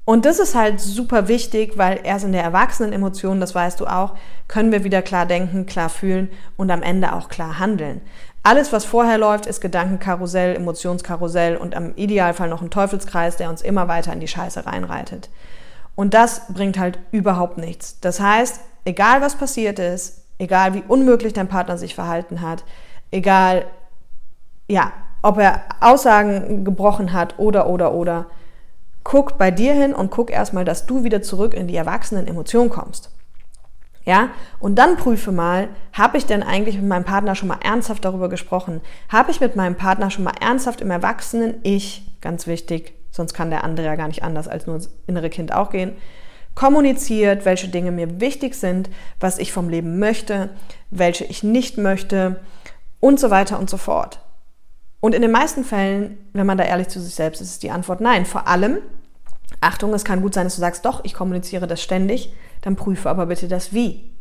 Und 0.09 0.23
das 0.23 0.39
ist 0.39 0.55
halt 0.55 0.79
super 0.79 1.27
wichtig, 1.27 1.77
weil 1.77 1.99
erst 2.01 2.23
in 2.23 2.31
der 2.31 2.41
Erwachsenen-Emotion, 2.41 3.41
das 3.41 3.53
weißt 3.53 3.81
du 3.81 3.87
auch, 3.87 4.15
können 4.47 4.71
wir 4.71 4.85
wieder 4.85 5.01
klar 5.01 5.25
denken, 5.25 5.65
klar 5.65 5.89
fühlen 5.89 6.29
und 6.55 6.71
am 6.71 6.81
Ende 6.81 7.11
auch 7.11 7.27
klar 7.27 7.59
handeln. 7.59 7.99
Alles, 8.41 8.71
was 8.71 8.85
vorher 8.85 9.17
läuft, 9.17 9.47
ist 9.47 9.59
Gedankenkarussell, 9.59 10.55
Emotionskarussell 10.55 11.57
und 11.57 11.75
am 11.75 11.93
Idealfall 11.97 12.47
noch 12.47 12.61
ein 12.61 12.69
Teufelskreis, 12.69 13.35
der 13.35 13.49
uns 13.49 13.61
immer 13.61 13.89
weiter 13.89 14.13
in 14.13 14.21
die 14.21 14.29
Scheiße 14.29 14.65
reinreitet. 14.65 15.29
Und 15.95 16.13
das 16.13 16.53
bringt 16.53 16.79
halt 16.79 16.99
überhaupt 17.11 17.57
nichts. 17.57 17.99
Das 17.99 18.21
heißt, 18.21 18.61
egal 18.85 19.19
was 19.19 19.35
passiert 19.35 19.77
ist, 19.77 20.23
egal 20.37 20.73
wie 20.73 20.83
unmöglich 20.87 21.33
dein 21.33 21.49
Partner 21.49 21.77
sich 21.77 21.95
verhalten 21.95 22.39
hat, 22.39 22.63
egal, 23.11 23.65
ja, 24.69 24.93
ob 25.21 25.37
er 25.37 25.63
Aussagen 25.81 26.63
gebrochen 26.63 27.11
hat 27.11 27.37
oder, 27.39 27.67
oder, 27.67 27.91
oder, 27.91 28.27
guck 29.09 29.37
bei 29.37 29.51
dir 29.51 29.73
hin 29.73 29.93
und 29.93 30.11
guck 30.11 30.29
erstmal, 30.29 30.65
dass 30.65 30.85
du 30.85 31.05
wieder 31.05 31.21
zurück 31.21 31.53
in 31.53 31.69
die 31.69 31.77
erwachsenen 31.77 32.27
Emotionen 32.27 32.69
kommst. 32.69 33.09
Ja, 34.03 34.31
und 34.59 34.75
dann 34.75 34.97
prüfe 34.97 35.31
mal, 35.31 35.69
habe 35.93 36.17
ich 36.17 36.25
denn 36.25 36.43
eigentlich 36.43 36.75
mit 36.75 36.87
meinem 36.87 37.05
Partner 37.05 37.33
schon 37.33 37.47
mal 37.47 37.59
ernsthaft 37.63 38.03
darüber 38.03 38.27
gesprochen? 38.27 38.81
Habe 39.07 39.31
ich 39.31 39.39
mit 39.39 39.55
meinem 39.55 39.75
Partner 39.75 40.11
schon 40.11 40.25
mal 40.25 40.33
ernsthaft 40.41 40.81
im 40.81 40.91
Erwachsenen 40.91 41.55
Ich, 41.63 42.05
ganz 42.19 42.47
wichtig, 42.47 42.95
sonst 43.09 43.33
kann 43.33 43.49
der 43.49 43.63
andere 43.63 43.85
ja 43.85 43.95
gar 43.95 44.09
nicht 44.09 44.23
anders 44.23 44.49
als 44.49 44.67
nur 44.67 44.75
das 44.75 44.89
innere 45.07 45.29
Kind 45.29 45.53
auch 45.53 45.69
gehen, 45.69 45.93
kommuniziert, 46.53 47.45
welche 47.45 47.69
Dinge 47.69 47.93
mir 47.93 48.19
wichtig 48.19 48.55
sind, 48.55 48.89
was 49.21 49.39
ich 49.39 49.53
vom 49.53 49.69
Leben 49.69 49.99
möchte, 49.99 50.49
welche 50.91 51.23
ich 51.23 51.43
nicht 51.43 51.77
möchte 51.77 52.41
und 52.99 53.21
so 53.21 53.29
weiter 53.29 53.57
und 53.57 53.69
so 53.69 53.77
fort. 53.77 54.19
Und 54.99 55.15
in 55.15 55.21
den 55.21 55.31
meisten 55.31 55.63
Fällen, 55.63 56.17
wenn 56.33 56.45
man 56.45 56.57
da 56.57 56.65
ehrlich 56.65 56.89
zu 56.89 56.99
sich 56.99 57.15
selbst 57.15 57.39
ist, 57.39 57.51
ist 57.51 57.63
die 57.63 57.71
Antwort 57.71 58.01
nein. 58.01 58.25
Vor 58.25 58.47
allem, 58.47 58.79
Achtung, 59.61 59.93
es 59.93 60.05
kann 60.05 60.21
gut 60.21 60.33
sein, 60.33 60.45
dass 60.45 60.55
du 60.55 60.61
sagst, 60.61 60.85
doch, 60.85 61.03
ich 61.03 61.13
kommuniziere 61.13 61.67
das 61.67 61.81
ständig, 61.81 62.33
dann 62.61 62.75
prüfe 62.75 63.09
aber 63.09 63.25
bitte 63.25 63.47
das 63.47 63.73
Wie. 63.73 64.11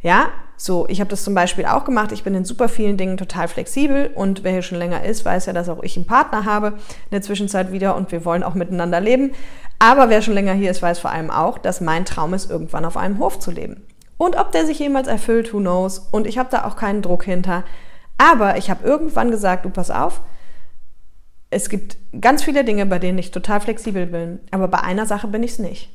Ja, 0.00 0.28
so, 0.56 0.86
ich 0.88 1.00
habe 1.00 1.10
das 1.10 1.24
zum 1.24 1.34
Beispiel 1.34 1.66
auch 1.66 1.84
gemacht. 1.84 2.12
Ich 2.12 2.22
bin 2.22 2.34
in 2.34 2.44
super 2.44 2.68
vielen 2.68 2.96
Dingen 2.96 3.16
total 3.16 3.48
flexibel 3.48 4.10
und 4.14 4.44
wer 4.44 4.52
hier 4.52 4.62
schon 4.62 4.78
länger 4.78 5.04
ist, 5.04 5.24
weiß 5.24 5.46
ja, 5.46 5.52
dass 5.52 5.68
auch 5.68 5.82
ich 5.82 5.96
einen 5.96 6.06
Partner 6.06 6.44
habe 6.44 6.68
in 6.68 7.10
der 7.10 7.22
Zwischenzeit 7.22 7.72
wieder 7.72 7.96
und 7.96 8.12
wir 8.12 8.24
wollen 8.24 8.44
auch 8.44 8.54
miteinander 8.54 9.00
leben. 9.00 9.32
Aber 9.80 10.08
wer 10.08 10.22
schon 10.22 10.34
länger 10.34 10.52
hier 10.52 10.70
ist, 10.70 10.82
weiß 10.82 11.00
vor 11.00 11.10
allem 11.10 11.30
auch, 11.30 11.58
dass 11.58 11.80
mein 11.80 12.04
Traum 12.04 12.32
ist, 12.32 12.48
irgendwann 12.48 12.84
auf 12.84 12.96
einem 12.96 13.18
Hof 13.18 13.40
zu 13.40 13.50
leben. 13.50 13.82
Und 14.18 14.36
ob 14.36 14.52
der 14.52 14.66
sich 14.66 14.78
jemals 14.78 15.08
erfüllt, 15.08 15.52
who 15.52 15.58
knows. 15.58 16.08
Und 16.10 16.26
ich 16.26 16.38
habe 16.38 16.48
da 16.50 16.64
auch 16.64 16.76
keinen 16.76 17.02
Druck 17.02 17.24
hinter. 17.24 17.64
Aber 18.18 18.56
ich 18.56 18.70
habe 18.70 18.86
irgendwann 18.86 19.30
gesagt, 19.30 19.64
du 19.64 19.70
pass 19.70 19.90
auf, 19.90 20.20
es 21.50 21.68
gibt 21.68 21.96
ganz 22.20 22.42
viele 22.42 22.64
Dinge, 22.64 22.86
bei 22.86 22.98
denen 22.98 23.18
ich 23.18 23.30
total 23.30 23.60
flexibel 23.60 24.06
bin. 24.06 24.40
Aber 24.50 24.68
bei 24.68 24.80
einer 24.80 25.06
Sache 25.06 25.28
bin 25.28 25.42
ich 25.42 25.52
es 25.52 25.58
nicht. 25.58 25.90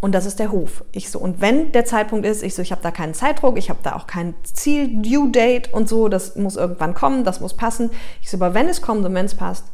Und 0.00 0.12
das 0.12 0.26
ist 0.26 0.38
der 0.38 0.52
Hof. 0.52 0.84
Ich 0.92 1.10
so, 1.10 1.18
und 1.18 1.40
wenn 1.40 1.72
der 1.72 1.84
Zeitpunkt 1.84 2.26
ist, 2.26 2.42
ich 2.42 2.54
so, 2.54 2.62
ich 2.62 2.70
habe 2.70 2.82
da 2.82 2.90
keinen 2.90 3.14
Zeitdruck, 3.14 3.56
ich 3.56 3.70
habe 3.70 3.78
da 3.82 3.94
auch 3.94 4.06
kein 4.06 4.34
Ziel, 4.42 5.02
Due 5.02 5.30
Date 5.30 5.72
und 5.72 5.88
so, 5.88 6.08
das 6.08 6.36
muss 6.36 6.56
irgendwann 6.56 6.94
kommen, 6.94 7.24
das 7.24 7.40
muss 7.40 7.54
passen. 7.54 7.90
Ich 8.20 8.30
so, 8.30 8.36
aber 8.36 8.54
wenn 8.54 8.68
es 8.68 8.82
kommt 8.82 9.04
und 9.06 9.14
wenn 9.14 9.24
es 9.24 9.34
passt, 9.34 9.64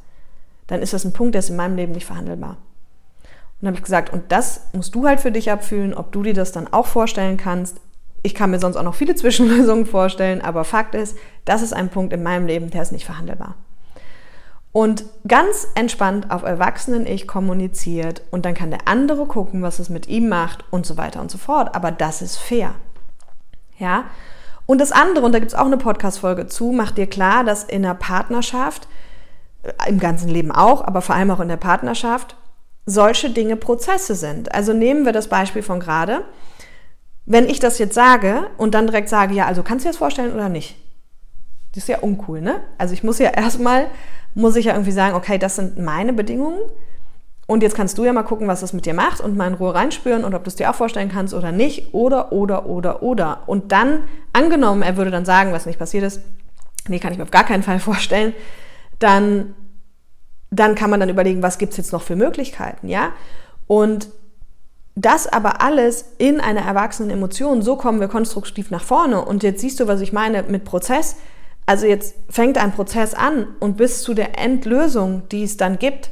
dann 0.68 0.80
ist 0.80 0.92
das 0.92 1.04
ein 1.04 1.12
Punkt, 1.12 1.34
der 1.34 1.40
ist 1.40 1.50
in 1.50 1.56
meinem 1.56 1.76
Leben 1.76 1.92
nicht 1.92 2.06
verhandelbar. 2.06 2.58
Und 3.60 3.66
habe 3.66 3.76
ich 3.76 3.82
gesagt, 3.82 4.12
und 4.12 4.30
das 4.30 4.68
musst 4.72 4.94
du 4.94 5.06
halt 5.06 5.20
für 5.20 5.32
dich 5.32 5.50
abfühlen, 5.50 5.92
ob 5.92 6.12
du 6.12 6.22
dir 6.22 6.34
das 6.34 6.52
dann 6.52 6.72
auch 6.72 6.86
vorstellen 6.86 7.36
kannst. 7.36 7.80
Ich 8.22 8.34
kann 8.34 8.52
mir 8.52 8.60
sonst 8.60 8.76
auch 8.76 8.84
noch 8.84 8.94
viele 8.94 9.14
Zwischenlösungen 9.16 9.86
vorstellen, 9.86 10.40
aber 10.40 10.62
Fakt 10.62 10.94
ist, 10.94 11.16
das 11.44 11.62
ist 11.62 11.72
ein 11.72 11.88
Punkt 11.88 12.12
in 12.12 12.22
meinem 12.22 12.46
Leben, 12.46 12.70
der 12.70 12.82
ist 12.82 12.92
nicht 12.92 13.06
verhandelbar 13.06 13.56
und 14.72 15.04
ganz 15.28 15.68
entspannt 15.74 16.30
auf 16.30 16.42
Erwachsenen-Ich 16.42 17.28
kommuniziert 17.28 18.22
und 18.30 18.46
dann 18.46 18.54
kann 18.54 18.70
der 18.70 18.88
andere 18.88 19.26
gucken, 19.26 19.62
was 19.62 19.78
es 19.78 19.90
mit 19.90 20.08
ihm 20.08 20.28
macht 20.28 20.64
und 20.70 20.86
so 20.86 20.96
weiter 20.96 21.20
und 21.20 21.30
so 21.30 21.38
fort. 21.38 21.74
Aber 21.74 21.90
das 21.90 22.22
ist 22.22 22.38
fair. 22.38 22.74
Ja? 23.78 24.04
Und 24.64 24.80
das 24.80 24.92
andere, 24.92 25.26
und 25.26 25.32
da 25.32 25.38
gibt 25.38 25.52
es 25.52 25.58
auch 25.58 25.66
eine 25.66 25.76
Podcast-Folge 25.76 26.46
zu, 26.46 26.72
macht 26.72 26.96
dir 26.96 27.06
klar, 27.06 27.44
dass 27.44 27.64
in 27.64 27.82
der 27.82 27.94
Partnerschaft, 27.94 28.88
äh, 29.62 29.90
im 29.90 29.98
ganzen 29.98 30.28
Leben 30.28 30.50
auch, 30.50 30.82
aber 30.82 31.02
vor 31.02 31.14
allem 31.14 31.30
auch 31.30 31.40
in 31.40 31.48
der 31.48 31.56
Partnerschaft, 31.58 32.36
solche 32.86 33.30
Dinge 33.30 33.56
Prozesse 33.56 34.14
sind. 34.14 34.54
Also 34.54 34.72
nehmen 34.72 35.04
wir 35.04 35.12
das 35.12 35.28
Beispiel 35.28 35.62
von 35.62 35.80
gerade. 35.80 36.24
Wenn 37.26 37.48
ich 37.48 37.60
das 37.60 37.78
jetzt 37.78 37.94
sage 37.94 38.50
und 38.56 38.74
dann 38.74 38.86
direkt 38.86 39.08
sage, 39.08 39.34
ja, 39.34 39.46
also 39.46 39.62
kannst 39.62 39.84
du 39.84 39.88
dir 39.88 39.92
das 39.92 39.98
vorstellen 39.98 40.32
oder 40.32 40.48
nicht? 40.48 40.81
Das 41.74 41.84
ist 41.84 41.88
ja 41.88 41.98
uncool, 42.00 42.40
ne? 42.40 42.60
Also 42.78 42.94
ich 42.94 43.02
muss 43.02 43.18
ja 43.18 43.30
erstmal, 43.30 43.86
muss 44.34 44.56
ich 44.56 44.66
ja 44.66 44.72
irgendwie 44.72 44.92
sagen, 44.92 45.16
okay, 45.16 45.38
das 45.38 45.56
sind 45.56 45.78
meine 45.78 46.12
Bedingungen. 46.12 46.60
Und 47.46 47.62
jetzt 47.62 47.74
kannst 47.74 47.98
du 47.98 48.04
ja 48.04 48.12
mal 48.12 48.22
gucken, 48.22 48.46
was 48.46 48.60
das 48.60 48.72
mit 48.72 48.86
dir 48.86 48.94
macht 48.94 49.20
und 49.20 49.36
mal 49.36 49.48
in 49.48 49.54
Ruhe 49.54 49.74
reinspüren 49.74 50.24
und 50.24 50.34
ob 50.34 50.44
du 50.44 50.48
es 50.48 50.56
dir 50.56 50.70
auch 50.70 50.74
vorstellen 50.74 51.10
kannst 51.10 51.34
oder 51.34 51.50
nicht. 51.50 51.92
Oder, 51.92 52.32
oder, 52.32 52.66
oder, 52.66 53.02
oder. 53.02 53.42
Und 53.46 53.72
dann, 53.72 54.04
angenommen, 54.32 54.82
er 54.82 54.96
würde 54.96 55.10
dann 55.10 55.24
sagen, 55.24 55.52
was 55.52 55.66
nicht 55.66 55.78
passiert 55.78 56.04
ist, 56.04 56.20
nee, 56.88 56.98
kann 56.98 57.12
ich 57.12 57.18
mir 57.18 57.24
auf 57.24 57.30
gar 57.30 57.44
keinen 57.44 57.62
Fall 57.62 57.78
vorstellen, 57.80 58.32
dann, 58.98 59.54
dann 60.50 60.74
kann 60.74 60.90
man 60.90 61.00
dann 61.00 61.08
überlegen, 61.08 61.42
was 61.42 61.58
gibt 61.58 61.72
es 61.72 61.78
jetzt 61.78 61.92
noch 61.92 62.02
für 62.02 62.16
Möglichkeiten, 62.16 62.88
ja? 62.88 63.10
Und 63.66 64.08
das 64.94 65.26
aber 65.26 65.62
alles 65.62 66.04
in 66.18 66.40
einer 66.40 66.60
erwachsenen 66.60 67.10
Emotion, 67.10 67.62
so 67.62 67.76
kommen 67.76 68.00
wir 68.00 68.08
konstruktiv 68.08 68.70
nach 68.70 68.84
vorne. 68.84 69.24
Und 69.24 69.42
jetzt 69.42 69.60
siehst 69.60 69.80
du, 69.80 69.88
was 69.88 70.00
ich 70.00 70.12
meine 70.12 70.42
mit 70.42 70.64
Prozess. 70.64 71.16
Also 71.66 71.86
jetzt 71.86 72.14
fängt 72.28 72.58
ein 72.58 72.72
Prozess 72.72 73.14
an 73.14 73.46
und 73.60 73.76
bis 73.76 74.02
zu 74.02 74.14
der 74.14 74.38
Endlösung, 74.38 75.28
die 75.30 75.44
es 75.44 75.56
dann 75.56 75.78
gibt, 75.78 76.10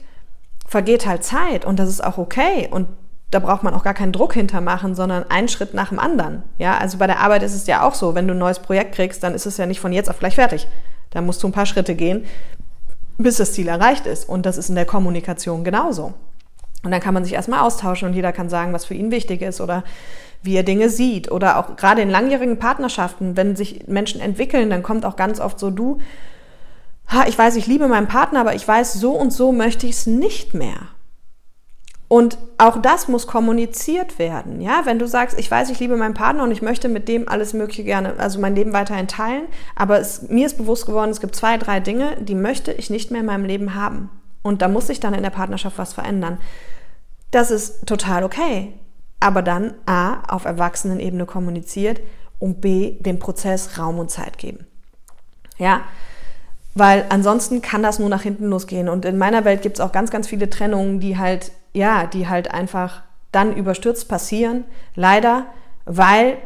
vergeht 0.67 1.07
halt 1.07 1.25
Zeit 1.25 1.65
und 1.65 1.79
das 1.79 1.89
ist 1.89 2.03
auch 2.03 2.19
okay. 2.19 2.69
Und 2.71 2.87
da 3.31 3.39
braucht 3.39 3.63
man 3.63 3.75
auch 3.75 3.85
gar 3.85 3.95
keinen 3.95 4.13
Druck 4.13 4.35
hintermachen, 4.35 4.95
sondern 4.95 5.29
einen 5.31 5.49
Schritt 5.49 5.75
nach 5.75 5.91
dem 5.91 5.99
anderen. 5.99 6.43
Ja, 6.59 6.79
also 6.79 6.99
bei 6.99 7.07
der 7.07 7.21
Arbeit 7.21 7.43
ist 7.43 7.55
es 7.55 7.67
ja 7.67 7.87
auch 7.87 7.95
so, 7.95 8.15
wenn 8.15 8.27
du 8.27 8.35
ein 8.35 8.39
neues 8.39 8.59
Projekt 8.59 8.95
kriegst, 8.95 9.23
dann 9.23 9.35
ist 9.35 9.47
es 9.47 9.57
ja 9.57 9.67
nicht 9.67 9.81
von 9.81 9.93
jetzt 9.93 10.11
auf 10.11 10.19
gleich 10.19 10.35
fertig. 10.35 10.69
Da 11.11 11.21
musst 11.21 11.43
du 11.43 11.49
ein 11.49 11.53
paar 11.53 11.67
Schritte 11.67 11.95
gehen, 11.95 12.25
bis 13.19 13.37
das 13.37 13.53
Ziel 13.53 13.69
erreicht 13.69 14.07
ist. 14.07 14.29
Und 14.29 14.47
das 14.47 14.57
ist 14.57 14.69
in 14.69 14.75
der 14.75 14.85
Kommunikation 14.85 15.65
genauso. 15.65 16.15
Und 16.83 16.91
dann 16.91 17.01
kann 17.01 17.15
man 17.15 17.25
sich 17.25 17.35
erstmal 17.35 17.61
austauschen 17.61 18.09
und 18.09 18.15
jeder 18.15 18.33
kann 18.33 18.49
sagen, 18.49 18.73
was 18.73 18.87
für 18.87 18.95
ihn 18.95 19.11
wichtig 19.11 19.43
ist 19.43 19.61
oder 19.61 19.85
wie 20.43 20.57
er 20.57 20.63
Dinge 20.63 20.89
sieht. 20.89 21.31
Oder 21.31 21.59
auch 21.59 21.77
gerade 21.77 22.01
in 22.01 22.11
langjährigen 22.11 22.59
Partnerschaften, 22.59 23.37
wenn 23.37 23.57
sich 23.57 23.87
Menschen 23.87 24.21
entwickeln, 24.21 24.71
dann 24.71 24.83
kommt 24.83 25.05
auch 25.05 25.17
ganz 25.17 25.41
oft 25.41 25.59
so, 25.59 25.71
du, 25.71 25.99
ha, 27.09 27.25
ich 27.29 27.37
weiß, 27.37 27.57
ich 27.57 27.67
liebe 27.67 27.89
meinen 27.89 28.09
Partner, 28.09 28.41
aber 28.41 28.55
ich 28.55 28.67
weiß, 28.67 28.95
so 28.95 29.13
und 29.13 29.33
so 29.33 29.53
möchte 29.53 29.87
ich 29.87 29.93
es 29.93 30.07
nicht 30.07 30.55
mehr. 30.55 30.89
Und 32.09 32.39
auch 32.59 32.83
das 32.83 33.07
muss 33.07 33.29
kommuniziert 33.29 34.19
werden. 34.19 34.61
Ja, 34.61 34.83
wenn 34.85 34.99
du 34.99 35.07
sagst, 35.07 35.39
ich 35.39 35.49
weiß, 35.49 35.71
ich 35.71 35.79
liebe 35.79 35.97
meinen 35.97 36.15
Partner 36.15 36.43
und 36.43 36.51
ich 36.51 36.61
möchte 36.61 36.89
mit 36.89 37.07
dem 37.07 37.29
alles 37.29 37.53
Mögliche 37.53 37.85
gerne, 37.85 38.15
also 38.19 38.41
mein 38.41 38.57
Leben 38.57 38.73
weiterhin 38.73 39.07
teilen, 39.07 39.45
aber 39.77 40.01
es, 40.01 40.23
mir 40.23 40.47
ist 40.47 40.59
bewusst 40.59 40.87
geworden, 40.87 41.13
es 41.13 41.21
gibt 41.21 41.37
zwei, 41.37 41.57
drei 41.57 41.79
Dinge, 41.79 42.17
die 42.21 42.35
möchte 42.35 42.73
ich 42.73 42.91
nicht 42.91 43.13
mehr 43.13 43.21
in 43.21 43.27
meinem 43.27 43.45
Leben 43.45 43.77
haben. 43.77 44.11
Und 44.43 44.63
da 44.63 44.69
muss 44.69 44.87
sich 44.87 45.01
dann 45.01 45.15
in 45.15 45.23
der 45.23 45.31
Partnerschaft 45.31 45.79
was 45.79 45.93
verändern. 45.93 46.39
Das 47.31 47.51
ist 47.51 47.87
total 47.87 48.25
okay. 48.25 48.73
Aber 49.21 49.43
dann 49.43 49.75
A, 49.87 50.23
auf 50.35 50.45
Erwachsenenebene 50.45 51.27
kommuniziert 51.27 52.01
und 52.39 52.61
B, 52.61 52.93
dem 53.01 53.19
Prozess 53.19 53.79
Raum 53.79 53.99
und 53.99 54.11
Zeit 54.11 54.39
geben. 54.39 54.67
Ja, 55.59 55.83
weil 56.75 57.05
ansonsten 57.11 57.61
kann 57.61 57.83
das 57.83 57.99
nur 57.99 58.09
nach 58.09 58.23
hinten 58.23 58.47
losgehen. 58.47 58.89
Und 58.89 59.05
in 59.05 59.19
meiner 59.19 59.45
Welt 59.45 59.63
gibt 59.63 59.77
es 59.77 59.81
auch 59.81 59.93
ganz, 59.93 60.11
ganz 60.11 60.29
viele 60.29 60.49
Trennungen, 60.49 61.01
die 61.01 61.19
halt, 61.19 61.53
ja, 61.75 62.07
die 62.07 62.29
halt 62.29 62.51
einfach 62.51 63.03
dann 63.33 63.55
überstürzt 63.55 64.09
passieren. 64.09 64.65
Leider, 64.95 65.47
weil 65.85 66.39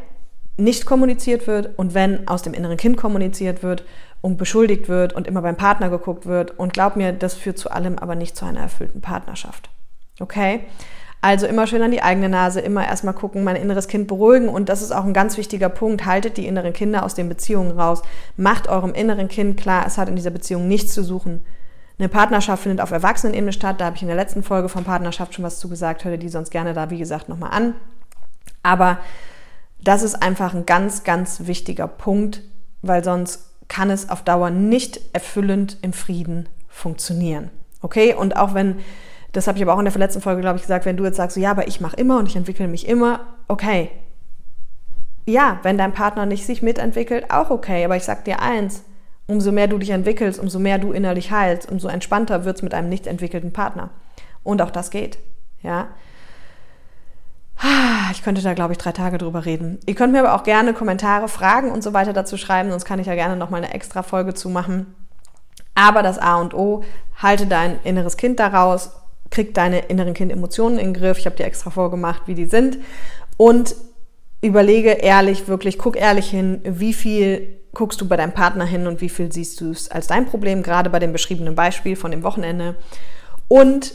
nicht 0.57 0.85
kommuniziert 0.85 1.47
wird 1.47 1.77
und 1.77 1.93
wenn 1.93 2.27
aus 2.27 2.41
dem 2.41 2.53
inneren 2.53 2.77
Kind 2.77 2.97
kommuniziert 2.97 3.61
wird 3.61 3.83
und 4.25 4.37
beschuldigt 4.37 4.89
wird 4.89 5.13
und 5.13 5.27
immer 5.27 5.43
beim 5.43 5.55
Partner 5.55 5.91
geguckt 5.91 6.25
wird. 6.25 6.57
Und 6.57 6.73
glaub 6.73 6.95
mir, 6.95 7.13
das 7.13 7.35
führt 7.35 7.59
zu 7.59 7.69
allem, 7.69 7.99
aber 7.99 8.15
nicht 8.15 8.35
zu 8.35 8.43
einer 8.43 8.59
erfüllten 8.59 8.99
Partnerschaft. 8.99 9.69
Okay? 10.19 10.61
Also 11.21 11.45
immer 11.45 11.67
schön 11.67 11.83
an 11.83 11.91
die 11.91 12.01
eigene 12.01 12.27
Nase, 12.27 12.59
immer 12.59 12.87
erstmal 12.87 13.13
gucken, 13.13 13.43
mein 13.43 13.55
inneres 13.55 13.87
Kind 13.87 14.07
beruhigen. 14.07 14.49
Und 14.49 14.67
das 14.67 14.81
ist 14.81 14.91
auch 14.91 15.03
ein 15.03 15.13
ganz 15.13 15.37
wichtiger 15.37 15.69
Punkt. 15.69 16.07
Haltet 16.07 16.37
die 16.37 16.47
inneren 16.47 16.73
Kinder 16.73 17.03
aus 17.03 17.13
den 17.13 17.29
Beziehungen 17.29 17.79
raus. 17.79 18.01
Macht 18.35 18.67
eurem 18.67 18.95
inneren 18.95 19.27
Kind 19.27 19.57
klar, 19.57 19.85
es 19.85 19.99
hat 19.99 20.09
in 20.09 20.15
dieser 20.15 20.31
Beziehung 20.31 20.67
nichts 20.67 20.95
zu 20.95 21.03
suchen. 21.03 21.45
Eine 21.99 22.09
Partnerschaft 22.09 22.63
findet 22.63 22.81
auf 22.81 22.89
Erwachsenenebene 22.89 23.53
statt. 23.53 23.79
Da 23.79 23.85
habe 23.85 23.95
ich 23.95 24.01
in 24.01 24.07
der 24.07 24.17
letzten 24.17 24.41
Folge 24.41 24.69
von 24.69 24.85
Partnerschaft 24.85 25.35
schon 25.35 25.45
was 25.45 25.59
zu 25.59 25.69
gesagt. 25.69 26.03
Hört 26.03 26.15
ihr 26.15 26.17
die 26.17 26.29
sonst 26.29 26.49
gerne 26.49 26.73
da, 26.73 26.89
wie 26.89 26.97
gesagt, 26.97 27.29
nochmal 27.29 27.51
an. 27.51 27.75
Aber 28.63 28.97
das 29.83 30.01
ist 30.01 30.15
einfach 30.15 30.55
ein 30.55 30.65
ganz, 30.65 31.03
ganz 31.03 31.45
wichtiger 31.45 31.87
Punkt, 31.87 32.41
weil 32.81 33.03
sonst 33.03 33.51
kann 33.67 33.89
es 33.89 34.09
auf 34.09 34.23
Dauer 34.23 34.49
nicht 34.49 34.99
erfüllend 35.13 35.77
im 35.81 35.93
Frieden 35.93 36.49
funktionieren. 36.67 37.49
Okay? 37.81 38.13
Und 38.13 38.37
auch 38.37 38.53
wenn 38.53 38.77
das 39.35 39.47
habe 39.47 39.57
ich 39.57 39.63
aber 39.63 39.73
auch 39.73 39.79
in 39.79 39.85
der 39.85 39.91
verletzten 39.91 40.21
Folge, 40.21 40.41
glaube 40.41 40.55
ich, 40.55 40.61
gesagt, 40.61 40.85
wenn 40.85 40.95
du 40.95 41.03
jetzt 41.03 41.17
sagst, 41.17 41.35
so, 41.35 41.41
ja, 41.41 41.51
aber 41.51 41.67
ich 41.67 41.81
mache 41.81 41.97
immer 41.97 42.19
und 42.19 42.27
ich 42.27 42.37
entwickle 42.37 42.69
mich 42.69 42.87
immer, 42.87 43.27
okay. 43.49 43.91
Ja, 45.25 45.59
wenn 45.63 45.77
dein 45.77 45.93
Partner 45.93 46.25
nicht 46.25 46.45
sich 46.45 46.61
mitentwickelt, 46.61 47.31
auch 47.31 47.49
okay. 47.49 47.83
Aber 47.83 47.97
ich 47.97 48.03
sage 48.03 48.23
dir 48.23 48.41
eins, 48.41 48.83
umso 49.27 49.51
mehr 49.51 49.67
du 49.67 49.77
dich 49.77 49.89
entwickelst, 49.89 50.39
umso 50.39 50.59
mehr 50.59 50.77
du 50.77 50.93
innerlich 50.93 51.31
heilst, 51.31 51.69
umso 51.69 51.89
entspannter 51.89 52.45
wird 52.45 52.57
es 52.57 52.61
mit 52.61 52.73
einem 52.73 52.87
nicht 52.87 53.07
entwickelten 53.07 53.51
Partner. 53.51 53.89
Und 54.43 54.61
auch 54.61 54.71
das 54.71 54.89
geht. 54.89 55.17
Ja. 55.61 55.89
Ich 58.11 58.23
könnte 58.23 58.41
da, 58.41 58.53
glaube 58.53 58.73
ich, 58.73 58.77
drei 58.77 58.91
Tage 58.91 59.17
drüber 59.17 59.45
reden. 59.45 59.79
Ihr 59.85 59.95
könnt 59.95 60.13
mir 60.13 60.19
aber 60.19 60.35
auch 60.35 60.43
gerne 60.43 60.73
Kommentare, 60.73 61.27
Fragen 61.27 61.71
und 61.71 61.83
so 61.83 61.93
weiter 61.93 62.13
dazu 62.13 62.37
schreiben, 62.37 62.69
sonst 62.69 62.85
kann 62.85 62.99
ich 62.99 63.07
ja 63.07 63.15
gerne 63.15 63.35
nochmal 63.35 63.63
eine 63.63 63.73
extra 63.73 64.03
Folge 64.03 64.33
zu 64.33 64.49
machen. 64.49 64.93
Aber 65.73 66.03
das 66.03 66.19
A 66.19 66.35
und 66.35 66.53
O, 66.53 66.83
halte 67.15 67.47
dein 67.47 67.79
inneres 67.83 68.17
Kind 68.17 68.39
daraus 68.39 68.91
krieg 69.35 69.53
deine 69.53 69.79
inneren 69.79 70.13
Kind-Emotionen 70.13 70.79
in 70.79 70.93
den 70.93 71.01
Griff. 71.01 71.17
Ich 71.17 71.25
habe 71.25 71.35
dir 71.35 71.45
extra 71.45 71.69
vorgemacht, 71.69 72.23
wie 72.25 72.35
die 72.35 72.45
sind. 72.45 72.79
Und 73.37 73.75
überlege 74.41 74.91
ehrlich, 74.91 75.47
wirklich, 75.47 75.77
guck 75.77 75.97
ehrlich 75.97 76.29
hin, 76.29 76.61
wie 76.63 76.93
viel 76.93 77.59
guckst 77.73 77.99
du 77.99 78.07
bei 78.07 78.15
deinem 78.15 78.31
Partner 78.31 78.65
hin 78.65 78.87
und 78.87 79.01
wie 79.01 79.09
viel 79.09 79.31
siehst 79.31 79.59
du 79.59 79.71
es 79.71 79.91
als 79.91 80.07
dein 80.07 80.25
Problem, 80.25 80.63
gerade 80.63 80.89
bei 80.89 80.99
dem 80.99 81.11
beschriebenen 81.11 81.55
Beispiel 81.55 81.95
von 81.97 82.11
dem 82.11 82.23
Wochenende. 82.23 82.75
Und 83.49 83.93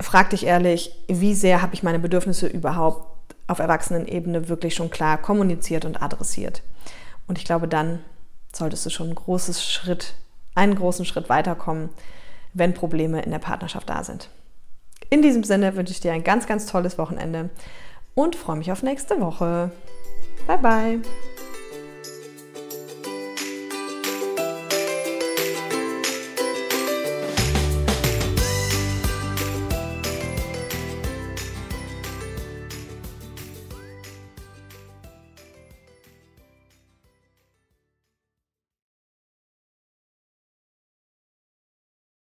frag 0.00 0.30
dich 0.30 0.46
ehrlich, 0.46 0.92
wie 1.08 1.34
sehr 1.34 1.62
habe 1.62 1.74
ich 1.74 1.82
meine 1.82 1.98
Bedürfnisse 1.98 2.46
überhaupt 2.46 3.06
auf 3.46 3.58
Erwachsenenebene 3.58 4.48
wirklich 4.48 4.74
schon 4.74 4.90
klar 4.90 5.18
kommuniziert 5.18 5.84
und 5.84 6.02
adressiert. 6.02 6.62
Und 7.26 7.38
ich 7.38 7.44
glaube, 7.44 7.68
dann 7.68 8.00
solltest 8.54 8.86
du 8.86 8.90
schon 8.90 9.06
einen 9.06 9.14
großen 9.14 9.54
Schritt, 9.54 10.14
einen 10.54 10.74
großen 10.74 11.04
Schritt 11.04 11.28
weiterkommen, 11.28 11.90
wenn 12.54 12.74
Probleme 12.74 13.22
in 13.22 13.30
der 13.30 13.38
Partnerschaft 13.38 13.88
da 13.88 14.04
sind. 14.04 14.28
In 15.10 15.22
diesem 15.22 15.44
Sinne 15.44 15.76
wünsche 15.76 15.92
ich 15.92 16.00
dir 16.00 16.12
ein 16.12 16.24
ganz, 16.24 16.46
ganz 16.46 16.66
tolles 16.66 16.98
Wochenende 16.98 17.50
und 18.14 18.36
freue 18.36 18.56
mich 18.56 18.72
auf 18.72 18.82
nächste 18.82 19.20
Woche. 19.20 19.70
Bye, 20.46 20.58
bye. 20.58 21.00